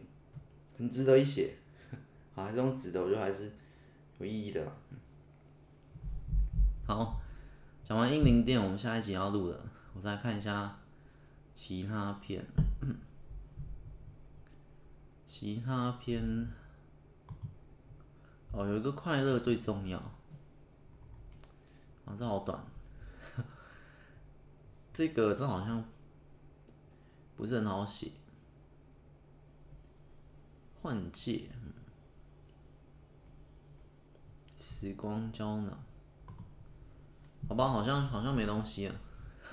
[0.78, 1.58] 很值得一写。
[2.40, 3.52] 好，还是用值得，我觉得还是
[4.20, 4.72] 有意义的。
[6.88, 7.20] 好，
[7.84, 9.60] 讲完英灵殿，我们下一集要录的，
[9.94, 10.80] 我再看一下
[11.54, 12.46] 其他片，
[15.26, 16.48] 其他片。
[18.52, 20.00] 哦，有一个快乐最重要。
[22.06, 22.64] 啊，这好短。
[24.94, 25.84] 这个这好像
[27.36, 28.12] 不是很好写。
[30.82, 31.50] 换届，
[34.80, 35.78] 时光胶囊。
[37.50, 38.96] 好吧，好像好像没东西啊。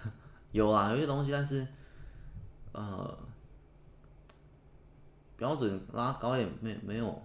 [0.53, 1.67] 有啊，有些东西，但是
[2.73, 3.19] 呃，
[5.37, 7.23] 标准拉高也没没有。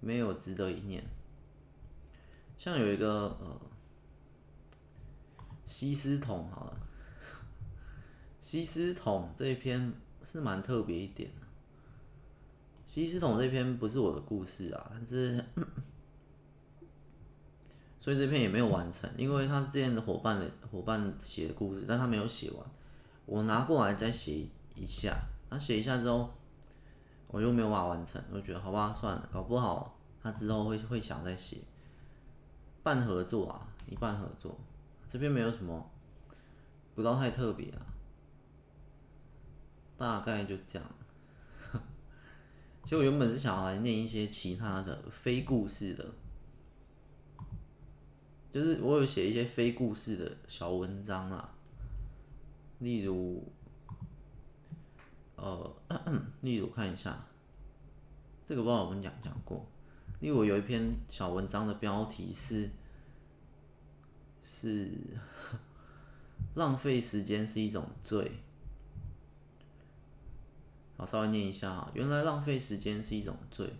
[0.00, 1.02] 没有值得一念，
[2.58, 3.58] 像有一个呃，
[5.64, 6.76] 西斯桶好了，
[8.38, 11.46] 西斯桶这一篇是蛮特别一点的。
[12.84, 15.42] 西斯桶这篇不是我的故事啊，但是，
[18.04, 22.62] 所以这篇也没有完成，因为他是之前的伙伴的伙伴写的故事，但他没有写完，
[23.24, 25.16] 我拿过来再写一下，
[25.48, 26.30] 他写一下之后。
[27.28, 31.56] 我又没有办法完成，我就觉得好吧，算了，搞不好他之后会会想再写，
[32.82, 34.54] 半合作啊，一半合作，
[35.08, 35.90] 这边没有什么，
[36.94, 37.80] 不到太特别啊，
[39.96, 40.88] 大概就这样。
[42.84, 46.04] 其实我原本是想要来念一些其他的非故事的，
[48.54, 51.52] 就是我有写一些非故事的小文章啊，
[52.78, 53.42] 例如。
[55.36, 55.76] 呃，
[56.40, 57.26] 例如看一下，
[58.46, 59.66] 这个不知道我们讲讲过。
[60.20, 62.70] 例如有一篇小文章的标题是
[64.42, 64.90] 是
[66.54, 68.32] 浪费时间是一种罪。
[70.96, 73.70] 好，稍微念一下啊，原来浪费时间是一种罪。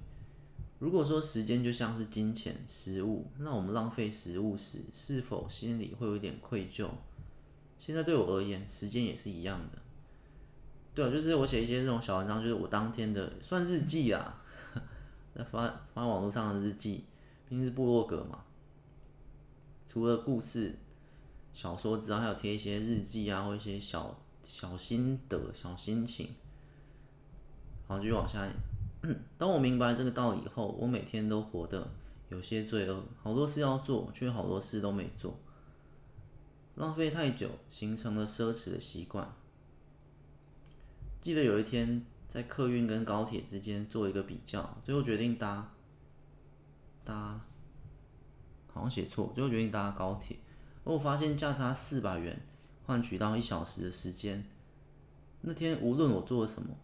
[0.85, 6.87] 如果说时间就像是金钱、食物，那我们浪费食物时，是否心里会有一点愧疚？
[7.79, 9.79] 现在对我而言，时间也是一样的。
[10.95, 14.43] 对啊，就是我写一些这种小文章，就是我当天的算日记啊，
[15.35, 17.05] 在 发发网络上的日记，
[17.49, 18.45] 毕竟是部落格嘛。
[19.89, 20.75] 除了故事、
[21.55, 26.29] 小说之外，还有贴一些日记啊，或一些小小心得、小心情。
[27.89, 28.47] 好，继续往下。
[29.37, 31.91] 当我明白这个道理后，我每天都活得
[32.29, 35.39] 有些罪恶，好多事要做，却好多事都没做，
[36.77, 39.35] 浪费太久，形成了奢侈的习惯。
[41.21, 45.73] 记得有一天在客运跟高铁之间做一个比较，最后决定搭
[47.05, 47.41] 搭，
[48.73, 50.39] 好像写错，最后决定搭高铁。
[50.85, 52.41] 而我发现价差四百元
[52.85, 54.47] 换取到一小时的时间。
[55.43, 56.75] 那天无论我做了什么，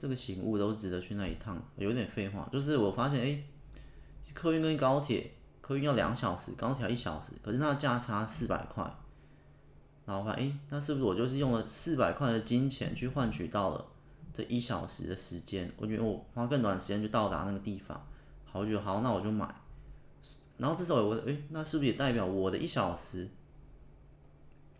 [0.00, 1.62] 这个醒悟都值得去那一趟。
[1.76, 3.44] 有点废话，就是我发现，哎、
[4.34, 8.82] 客运跟高铁，客运要两小时，高铁要一小时，可是那价差四百块。
[10.06, 13.86] 然后发现，哎，那是不是我就是用了四百块的金钱去换取到了
[14.32, 15.70] 这一小时的时间？
[15.76, 18.02] 我觉得我花更短时间去到达那个地方，
[18.46, 19.54] 好，我觉得好，那我就买。
[20.56, 23.28] 然后这时候我，哎，那是不是也代表我的一小时，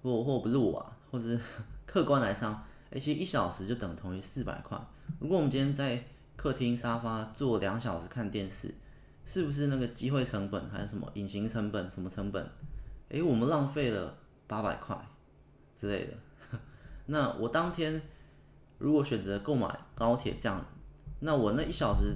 [0.02, 1.38] 或或不是我啊，或者是
[1.86, 4.78] 客观来上，哎，其实一小时就等同于四百块。
[5.18, 6.02] 如果我们今天在
[6.36, 8.74] 客厅沙发坐两小时看电视，
[9.24, 11.90] 是不是那个机会成本还是什么隐形成本？
[11.90, 12.44] 什么成本？
[13.08, 14.96] 哎，我们浪费了八百块。
[15.72, 16.12] 之类的，
[17.06, 18.02] 那我当天
[18.76, 20.62] 如果选择购买高铁这样，
[21.20, 22.14] 那我那一小时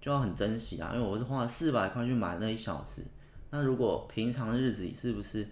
[0.00, 3.02] 就要很珍惜啊，因为我是花了四百块去买那一小时。
[3.50, 5.46] 那如果平常的日子里，是不是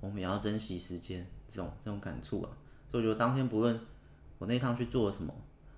[0.00, 1.26] 我们也要珍惜时间？
[1.48, 2.50] 这种这种感触啊，
[2.90, 3.80] 所以我觉得当天不论
[4.40, 5.32] 我那一趟去做了什么，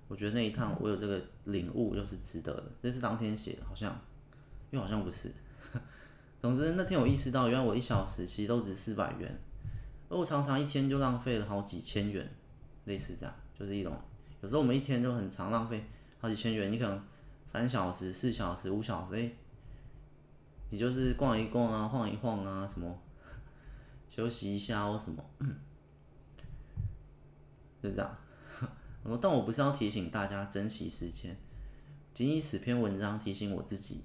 [0.07, 2.63] 我觉得那一趟我有这个领悟就是值得的。
[2.81, 3.93] 这是当天写的，好像
[4.71, 5.29] 又好像不是。
[6.41, 9.37] 总之那天我意识到，原来我一小时其实都值四百元。
[10.09, 12.25] 而我常常一天就浪费了好几千元，
[12.85, 13.93] 类似这样，就是一种
[14.41, 15.85] 有时候我们一天就很常浪费
[16.21, 16.71] 好几千元。
[16.71, 17.03] 你可能
[17.45, 19.29] 三小时、四小时、五小时，哎，
[20.69, 22.97] 你就是逛一逛啊、晃一晃啊，什么
[24.09, 25.21] 休息一下或什么，
[27.83, 28.17] 就这样。
[29.03, 31.35] 我，但我不是要提醒大家珍惜时间，
[32.13, 34.01] 仅以此篇文章提醒我自己，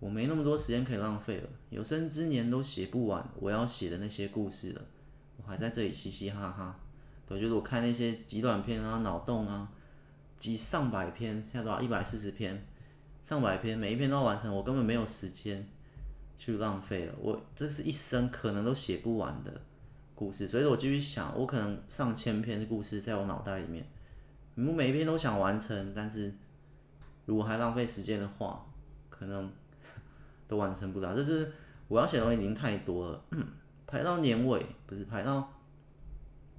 [0.00, 4.82] 我没那么多时间可以浪费了，有生之年都写不完我要写的那些故事了。
[5.36, 6.78] 我还在这里嘻嘻哈哈，
[7.26, 9.68] 对，就是我看那些极短篇啊、脑洞啊，
[10.36, 11.82] 几上百篇，现在多少？
[11.82, 12.64] 一百四十篇，
[13.22, 15.68] 上百篇，每一篇都要完成，我根本没有时间
[16.38, 17.14] 去浪费了。
[17.18, 19.60] 我这是一生可能都写不完的
[20.14, 23.84] 故事，所以我继续想，我可能上千篇的故事在我脑袋里面，
[24.56, 26.32] 我每一篇都想完成，但是
[27.26, 28.64] 如果还浪费时间的话，
[29.10, 29.50] 可能
[30.46, 31.14] 都完成不了。
[31.14, 31.52] 这是
[31.88, 33.24] 我要写的东西已经太多了。
[33.86, 35.52] 排到年尾，不是排到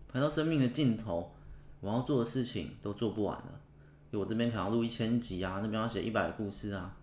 [0.07, 1.33] 排到生命的尽头，
[1.79, 3.61] 我要做的事情都做不完了。
[4.11, 6.95] 因为我这边可能要录一千集啊，那边要写一百个故事啊，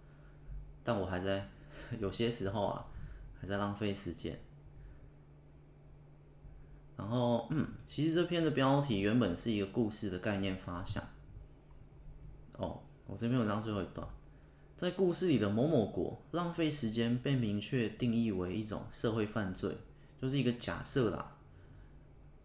[0.85, 1.49] 但我还在
[1.99, 2.87] 有些时候啊，
[3.41, 4.39] 还在浪费时间。
[7.03, 11.03] 然后，嗯，其实这篇的标题原本是一个故事的概念发想。
[12.53, 14.07] 哦，我这篇文章最后一段，
[14.77, 19.77] 在故事里的某某国，浪费时间被明确定义为一种社会犯罪。
[20.21, 21.37] 就是一个假设啦，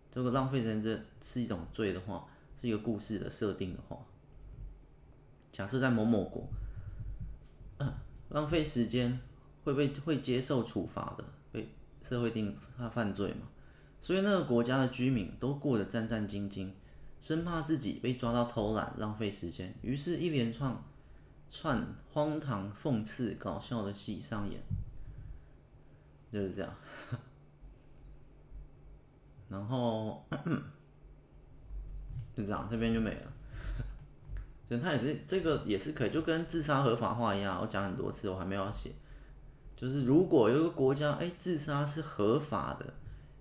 [0.10, 2.26] 这个浪费时间这是一种罪的话，
[2.60, 3.96] 是一个故事的设定的话，
[5.52, 6.50] 假设在某某国，
[8.30, 9.20] 浪费时间
[9.64, 11.70] 会被会接受处罚的，被
[12.02, 13.48] 社会定他犯罪嘛，
[14.00, 16.70] 所以那个国家的居民都过得战战兢兢，
[17.20, 20.76] 生怕自己被抓到偷懒浪费时间，于是，一连串
[21.50, 24.62] 串荒唐、讽刺、搞笑的戏上演，
[26.32, 26.74] 就是这样。
[29.50, 30.26] 然后
[32.36, 33.34] 就这样，这边就没了。
[34.68, 37.58] 所以他也是这个也是可以，就跟自杀合法化一样。
[37.62, 38.92] 我讲很多次，我还没有写。
[39.76, 42.94] 就是如果有一个国家，哎，自杀是合法的，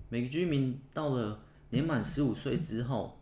[0.09, 3.19] 每个居民到了年满十五岁之后，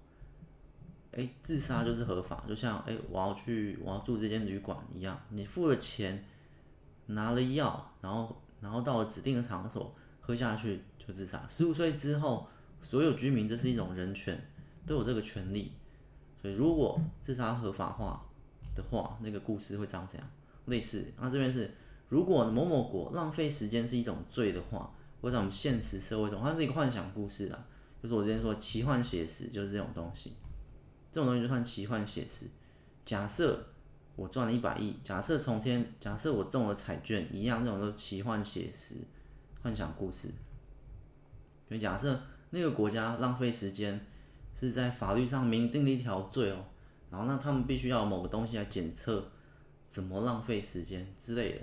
[1.12, 2.44] 哎，自杀就是合法。
[2.48, 6.24] 就像哎，我要去我要住这间旅馆一样，你付了钱，
[7.06, 11.44] 拿了药，然后然后到了指定的场所喝下去就自杀。
[11.48, 12.46] 十五岁之后。
[12.86, 14.38] 所有居民，这是一种人权，
[14.86, 15.72] 都有这个权利。
[16.38, 18.22] 所以，如果自杀合法化
[18.76, 20.30] 的话，那个故事会长怎样？
[20.66, 21.72] 类似，那这边是，
[22.10, 24.92] 如果某某国浪费时间是一种罪的话，
[25.24, 27.66] 或者我们现实社会中，它是一个幻想故事啊。
[28.02, 30.34] 就是我之前说奇幻写实，就是这种东西。
[31.10, 32.44] 这种东西就算奇幻写实。
[33.06, 33.66] 假设
[34.16, 38.96] 我赚了一百亿，假设从天，假设我中了彩券一样，这种都是奇幻写实、
[39.62, 40.28] 幻想故事。
[41.70, 42.20] 就假设。
[42.50, 44.00] 那个国家浪费时间，
[44.54, 46.64] 是在法律上明定的一条罪哦，
[47.10, 49.26] 然后那他们必须要某个东西来检测，
[49.82, 51.62] 怎么浪费时间之类的，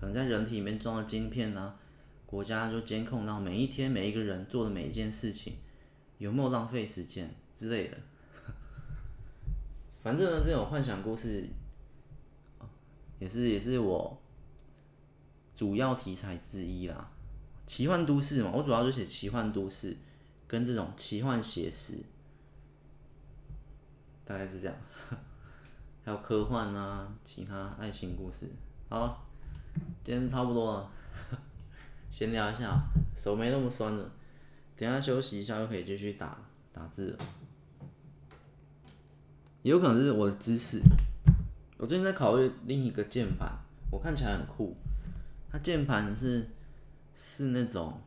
[0.00, 1.76] 可能在人体里面装了晶片啊，
[2.26, 5.56] 国家就监控到每一天每一个人做的每一件事情
[6.18, 7.96] 有没有浪费时间之类的。
[10.02, 11.48] 反正呢，这种幻想故事
[13.18, 14.20] 也是也是我
[15.54, 17.10] 主要题材之一啦，
[17.66, 19.96] 奇幻都市嘛，我主要就写奇幻都市
[20.46, 21.98] 跟这种奇幻写实，
[24.24, 24.76] 大概是这样，
[26.04, 28.50] 还有科幻啊，其他爱情故事。
[28.90, 29.24] 好，
[30.02, 30.90] 今天差不多了，
[32.14, 32.80] 闲聊一下，
[33.16, 34.08] 手没那么酸了，
[34.76, 36.38] 等下休息一下就可以继续打
[36.72, 37.18] 打字了。
[39.62, 40.80] 有可能是我的姿势。
[41.76, 43.50] 我最近在考虑另一个键盘，
[43.90, 44.76] 我看起来很酷。
[45.50, 46.46] 它键盘是
[47.12, 48.00] 是那种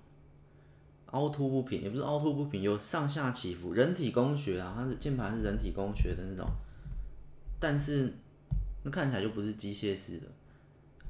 [1.08, 6.49] 凹凸不平，也不是凹凸不平，有上下起伏，人体工学啊，它的键盘是人体工学的那种。
[7.60, 8.14] 但是
[8.84, 10.28] 那看起来就不是机械式的，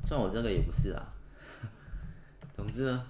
[0.03, 1.13] 像我这个也不是啊。
[2.57, 3.05] 总之呢，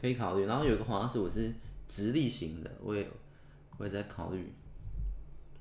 [0.00, 0.46] 可以考虑。
[0.46, 1.52] 然后有一个滑鼠是
[1.88, 3.06] 直立型的，我也
[3.76, 4.50] 我也在考虑。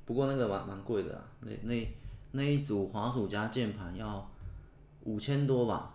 [0.06, 1.96] 不过那个蛮蛮贵的，那那
[2.32, 4.30] 那一组滑鼠加键盘要
[5.04, 5.94] 五千多吧，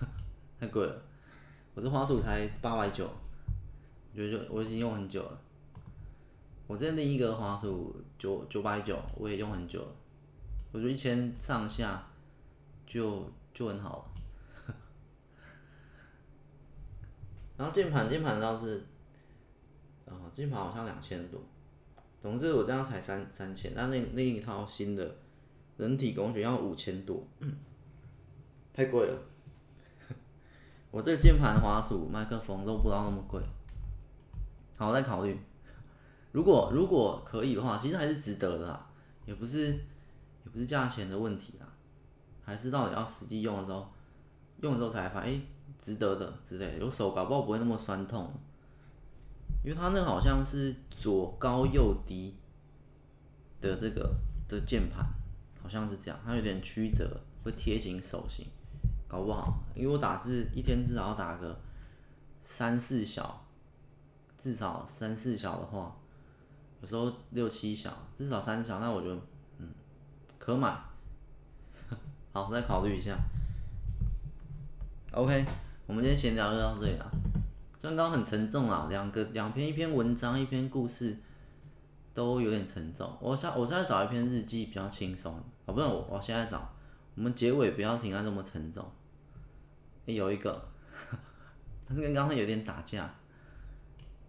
[0.58, 1.02] 太贵了。
[1.74, 3.04] 我这滑鼠才八百九，
[4.12, 5.38] 我觉得就我已经用很久了。
[6.66, 9.88] 我这另一个滑鼠九九百九，我也用很久了。
[10.72, 12.02] 我觉得一千上下
[12.86, 14.11] 就就很好了。
[17.56, 18.84] 然后键盘键盘倒是，
[20.06, 21.40] 啊键盘好像两千多。
[22.20, 25.16] 总之我这样才三三千，那那另一套新的
[25.76, 27.26] 人体工学要五千多，
[28.72, 29.18] 太贵了。
[30.90, 33.42] 我这个键盘、滑鼠、麦克风都不知道那么贵。
[34.76, 35.38] 好，再考虑。
[36.32, 38.90] 如果如果可以的话，其实还是值得的啦，
[39.26, 41.66] 也不是也不是价钱的问题啦，
[42.42, 43.92] 还是到底要实际用的时候，
[44.60, 45.40] 用的时候才发现，哎、
[45.82, 46.78] 值得的之类的。
[46.78, 48.32] 有手搞不好不会那么酸痛。
[49.64, 52.34] 因为它那个好像是左高右低
[53.60, 54.12] 的这个
[54.48, 55.06] 的键盘，
[55.62, 58.44] 好像是这样，它有点曲折，会贴紧手型，
[59.06, 59.62] 搞不好。
[59.76, 61.56] 因为我打字一天至少要打个
[62.42, 63.46] 三四小，
[64.36, 65.96] 至少三四小的话，
[66.80, 69.14] 有时候六七小，至少三小，那我就
[69.58, 69.68] 嗯
[70.40, 70.76] 可买。
[72.34, 73.16] 好，再考虑一下。
[75.12, 75.44] OK，
[75.86, 77.10] 我们今天闲聊就到这里了。
[77.80, 81.16] 刚刚很沉重啊，两个两篇，一篇文章，一篇故事，
[82.14, 83.12] 都有点沉重。
[83.20, 85.34] 我现我现在找一篇日记比较轻松，
[85.66, 86.72] 哦，不是我，我现在找，
[87.16, 88.88] 我们结尾不要停在这么沉重。
[90.04, 90.68] 有一个，
[91.86, 93.12] 但是跟刚刚有点打架，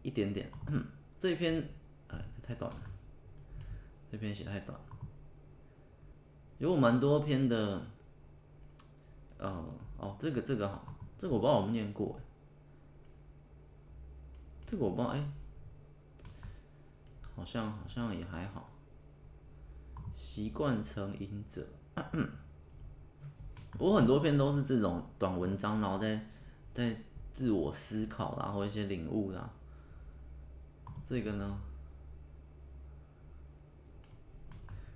[0.02, 0.50] 一点点。
[1.20, 1.64] 这篇，
[2.08, 2.78] 哎，这太短了，
[4.12, 4.86] 这篇写太短了。
[6.58, 7.82] 有蛮多篇的，
[9.38, 9.64] 呃，
[9.98, 12.20] 哦，这个这个好，这个我不知道我们念过。
[14.66, 15.24] 这个我不知道，哎，
[17.36, 18.70] 好像好像也还好。
[20.14, 21.66] 习惯成瘾者，
[23.80, 26.24] 我很多篇都是这种短文章，然后在
[26.72, 26.96] 在
[27.34, 29.50] 自我思考，然后一些领悟的。
[31.06, 31.60] 这个呢，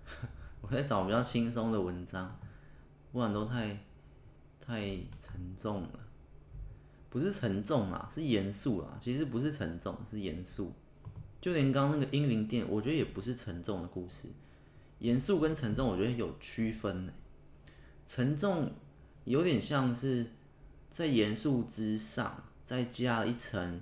[0.62, 2.36] 我在找比较轻松的文章，
[3.12, 3.78] 不然都太
[4.60, 4.80] 太
[5.20, 6.00] 沉重了。
[7.18, 8.96] 不是沉重啊，是严肃啊。
[9.02, 10.72] 其实不是沉重，是严肃。
[11.42, 14.28] 就连刚那个英灵殿，我觉得也不是沉重的故事。
[15.00, 17.14] 严肃跟沉重，我觉得有区分呢。
[18.06, 18.72] 沉重
[19.24, 20.28] 有点像是
[20.92, 23.82] 在严肃之上再加一层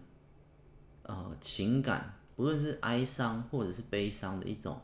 [1.03, 4.79] 呃情感，不论是哀伤或者是悲伤的一种，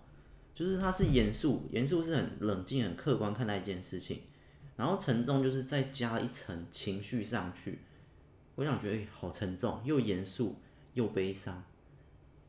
[0.53, 4.19] 就是它是严肃，严肃是很冷静、很客观看待一件事情，
[4.75, 7.79] 然后沉重就是再加一层情绪上去。
[8.55, 10.55] 我想觉得好沉重，又严肃
[10.93, 11.63] 又悲伤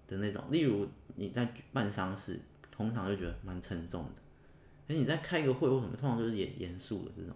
[0.07, 0.45] 的那种。
[0.51, 2.41] 例如你在办丧事，
[2.71, 4.11] 通常就觉得蛮沉重的。
[4.89, 7.35] 而你在开个会或什么，通常就是严严肃的这种。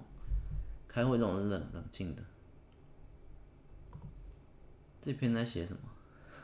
[0.89, 2.23] 开会这种是冷冷静的。
[5.01, 5.81] 这篇在写什么？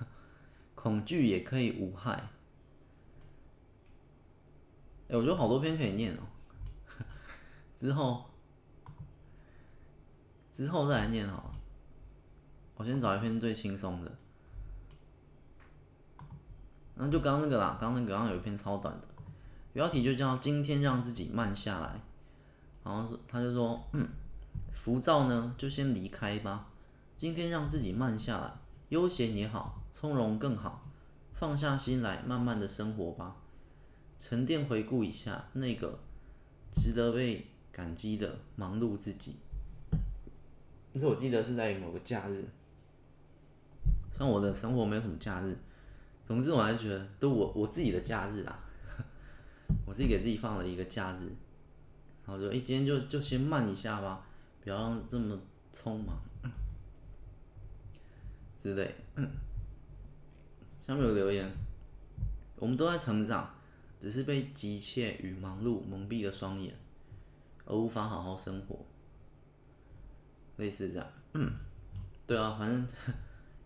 [0.77, 2.13] 恐惧也可以无害。
[5.09, 6.21] 哎，我觉得好多篇可以念哦。
[7.77, 8.31] 之后，
[10.53, 11.55] 之后再来念好了。
[12.83, 14.11] 我先找一篇最轻松的，
[16.97, 17.79] 那就刚刚那个啦。
[17.81, 19.07] 刚刚那个刚刚有一篇超短的，
[19.73, 22.01] 标题就叫“今天让自己慢下来”。
[22.83, 24.09] 然后是他就说：“嗯，
[24.75, 26.67] 浮躁呢，就先离开吧。
[27.17, 28.53] 今天让自己慢下来，
[28.89, 30.85] 悠闲也好，从容更好。
[31.35, 33.37] 放下心来，慢慢的生活吧。
[34.19, 36.01] 沉淀回顾一下那个
[36.73, 39.37] 值得被感激的忙碌自己。
[40.93, 42.45] 但是我记得是在某个假日，
[44.23, 45.53] 但我的生活没有什么假日，
[46.25, 48.57] 总之我还是觉得都我我自己的假日啊，
[49.85, 51.27] 我自己给自己放了一个假日，
[52.25, 54.25] 然后就哎、今天就就先慢一下吧，
[54.63, 55.37] 不要这么
[55.75, 56.17] 匆忙
[58.61, 58.95] 之类。
[60.87, 61.51] 下面有留言，
[62.61, 63.53] 我们都在成长。
[63.99, 66.73] 只是被急切与忙碌蒙蔽了双眼，
[67.65, 68.85] 而无法好好生活。
[70.59, 71.53] 类似这样，嗯，
[72.25, 72.87] 对啊，反正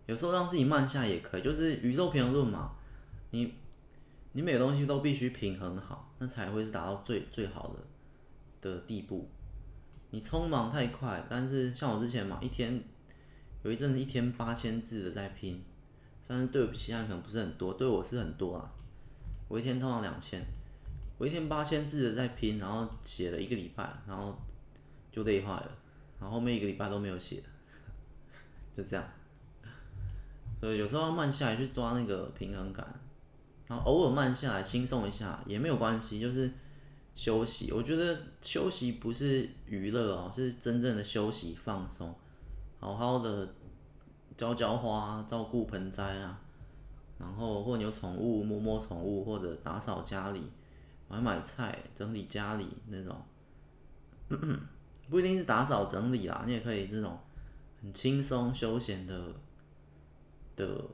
[0.07, 2.72] 有时候让自己慢下也可以，就是宇宙平衡论嘛。
[3.30, 3.54] 你
[4.32, 9.28] 你每个东西都必须平衡好，那才会是达到最最好的的地步。
[10.11, 12.82] 你匆忙太快，但是像我之前嘛，一天
[13.64, 15.62] 有一阵子一天八千字的在拼，
[16.26, 18.72] 但是对不起，现在可能不是很多，对我是很多啊。
[19.48, 20.40] 我一天通常两千，
[21.18, 24.38] 我一天八千字的在拼，然后写了一个礼拜，然后
[25.11, 25.70] 就累坏了，
[26.20, 27.42] 然后后面一个礼拜都没有写，
[28.72, 29.04] 就这样。
[30.67, 32.85] 对有时候要慢下来去抓那个平衡感，
[33.69, 36.51] 然后偶尔慢下来轻松一下也没有关系，就是
[37.14, 37.71] 休息。
[37.73, 42.14] 我觉得休息不是娱乐哦，是真正的休息放松，
[42.81, 43.49] 好好的
[44.37, 46.41] 浇浇花，照顾盆栽啊。
[47.19, 50.43] 然后，或你有宠物，摸摸宠物，或者打扫家里，
[51.09, 53.17] 买买菜，整理家里那种，
[55.09, 57.19] 不一定是打扫整理啦，你也可以这种
[57.81, 59.33] 很轻松休闲的
[60.57, 60.84] 的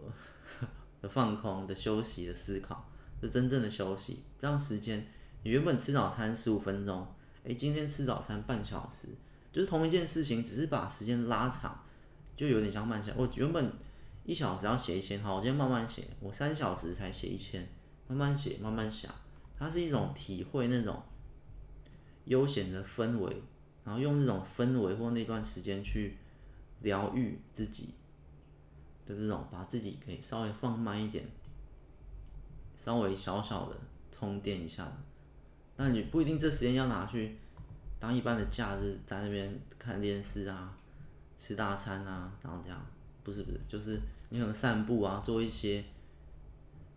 [1.00, 2.90] 的放空的休息的思考，
[3.20, 4.24] 是真正的休息。
[4.38, 5.06] 这样时间，
[5.44, 7.06] 你原本吃早餐十五分钟，
[7.44, 9.08] 诶，今天吃早餐半小时，
[9.52, 11.82] 就是同一件事情，只是把时间拉长，
[12.36, 13.12] 就有点像慢下。
[13.16, 13.72] 我原本。
[14.24, 17.68] 一小时要写一千，好，我今天慢慢写，我三小时才写一千，
[18.06, 19.12] 慢慢写，慢慢想，
[19.58, 21.02] 它是一种体会那种
[22.26, 23.42] 悠闲的氛围，
[23.84, 26.18] 然后用这种氛围或那段时间去
[26.82, 27.94] 疗愈自己
[29.06, 31.24] 的这种，把自己给稍微放慢一点，
[32.76, 33.76] 稍微小小的
[34.10, 34.90] 充电一下。
[35.76, 37.36] 那你不一定这时间要拿去
[37.98, 40.76] 当一般的假日，在那边看电视啊，
[41.38, 42.86] 吃大餐啊，然后这样。
[43.24, 44.00] 不是不是，就是
[44.30, 45.84] 你可能散步啊，做一些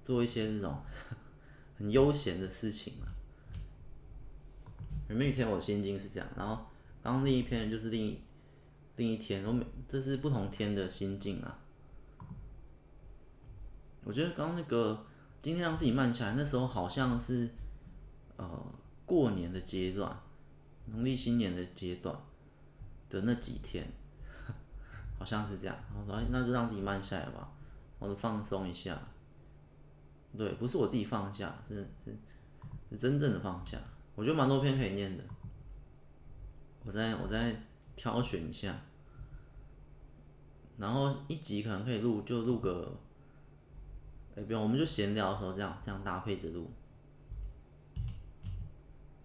[0.02, 0.76] 做一些这种
[1.78, 3.06] 很悠闲的事情嘛。
[5.08, 6.66] 有没有一天我心境是这样，然后
[7.04, 8.20] 刚刚另一篇就是另一
[8.96, 11.60] 另一天，我每这是不同天的心境啊。
[14.06, 15.06] 我觉得刚刚那个
[15.42, 17.50] 今天让自己慢下来，那时候好像是
[18.38, 18.74] 呃
[19.06, 20.18] 过年的阶段，
[20.86, 22.16] 农历新年的阶段
[23.10, 23.86] 的那几天。
[25.18, 27.50] 好像是这样，然后说，那就让自己慢下来吧，
[28.00, 29.00] 我就放松一下。
[30.38, 32.14] 对，不是我自己放下，是是
[32.92, 33.78] 是真正的放下。
[34.14, 35.24] 我觉得蛮多篇可以念的，
[36.84, 37.56] 我再我再
[37.96, 38.76] 挑选一下，
[40.78, 42.94] 然后一集可能可以录，就录个，
[44.36, 46.70] 哎，不用，我们就闲聊的时候这样这样搭配着录，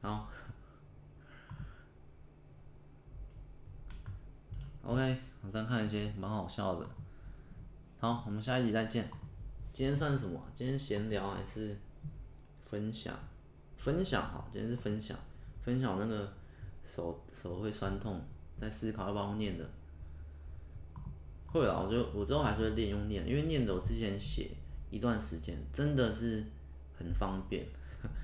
[0.01, 0.29] 好
[4.85, 5.19] ，OK。
[5.43, 6.87] 我再看一些蛮好笑的。
[7.99, 9.11] 好，我们下一集再见。
[9.73, 10.39] 今天算什么？
[10.55, 11.75] 今天闲聊还是
[12.69, 13.15] 分享？
[13.79, 15.17] 分享哈，今天是分享，
[15.63, 16.31] 分享那个
[16.85, 18.21] 手手会酸痛，
[18.55, 19.67] 在思考要不要念的。
[21.47, 24.51] 会啊，我就我之后还是会练用念，因为念的我之前写
[24.91, 26.45] 一段时间，真的是
[26.99, 27.67] 很方便。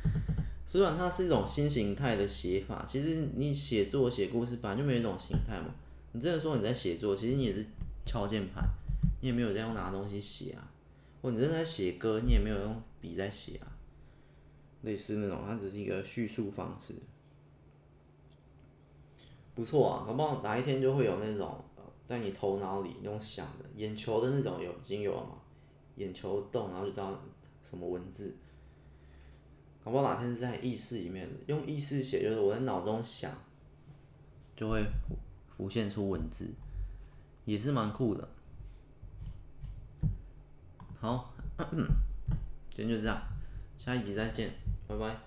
[0.67, 5.75] 虽然它是一种新形态的写法，其实你写作写故事本来就没有一种形态嘛。
[6.13, 7.65] 你真的说你在写作，其实你也是
[8.05, 8.65] 敲键盘，
[9.21, 10.73] 你也没有在用拿东西写啊。
[11.23, 13.67] 或你正在写歌，你也没有用笔在写啊。
[14.83, 16.95] 类似那种，它只是一个叙述方式。
[19.55, 21.65] 不错啊，搞不好哪一天就会有那种
[22.05, 25.39] 在你头脑里那种想的眼球的那种有已经有了嘛？
[25.97, 27.21] 眼球动，然后就知道
[27.63, 28.35] 什么文字。
[29.85, 33.31] 搞不好哪天是在意识里面用意识写，就是我在脑中想，
[34.57, 34.85] 就会。
[35.57, 36.51] 浮现出文字，
[37.47, 38.29] 也是蛮酷的。
[41.01, 41.33] 好，
[42.69, 43.19] 今天就这样，
[43.79, 44.53] 下一集再见，
[44.87, 45.26] 拜拜。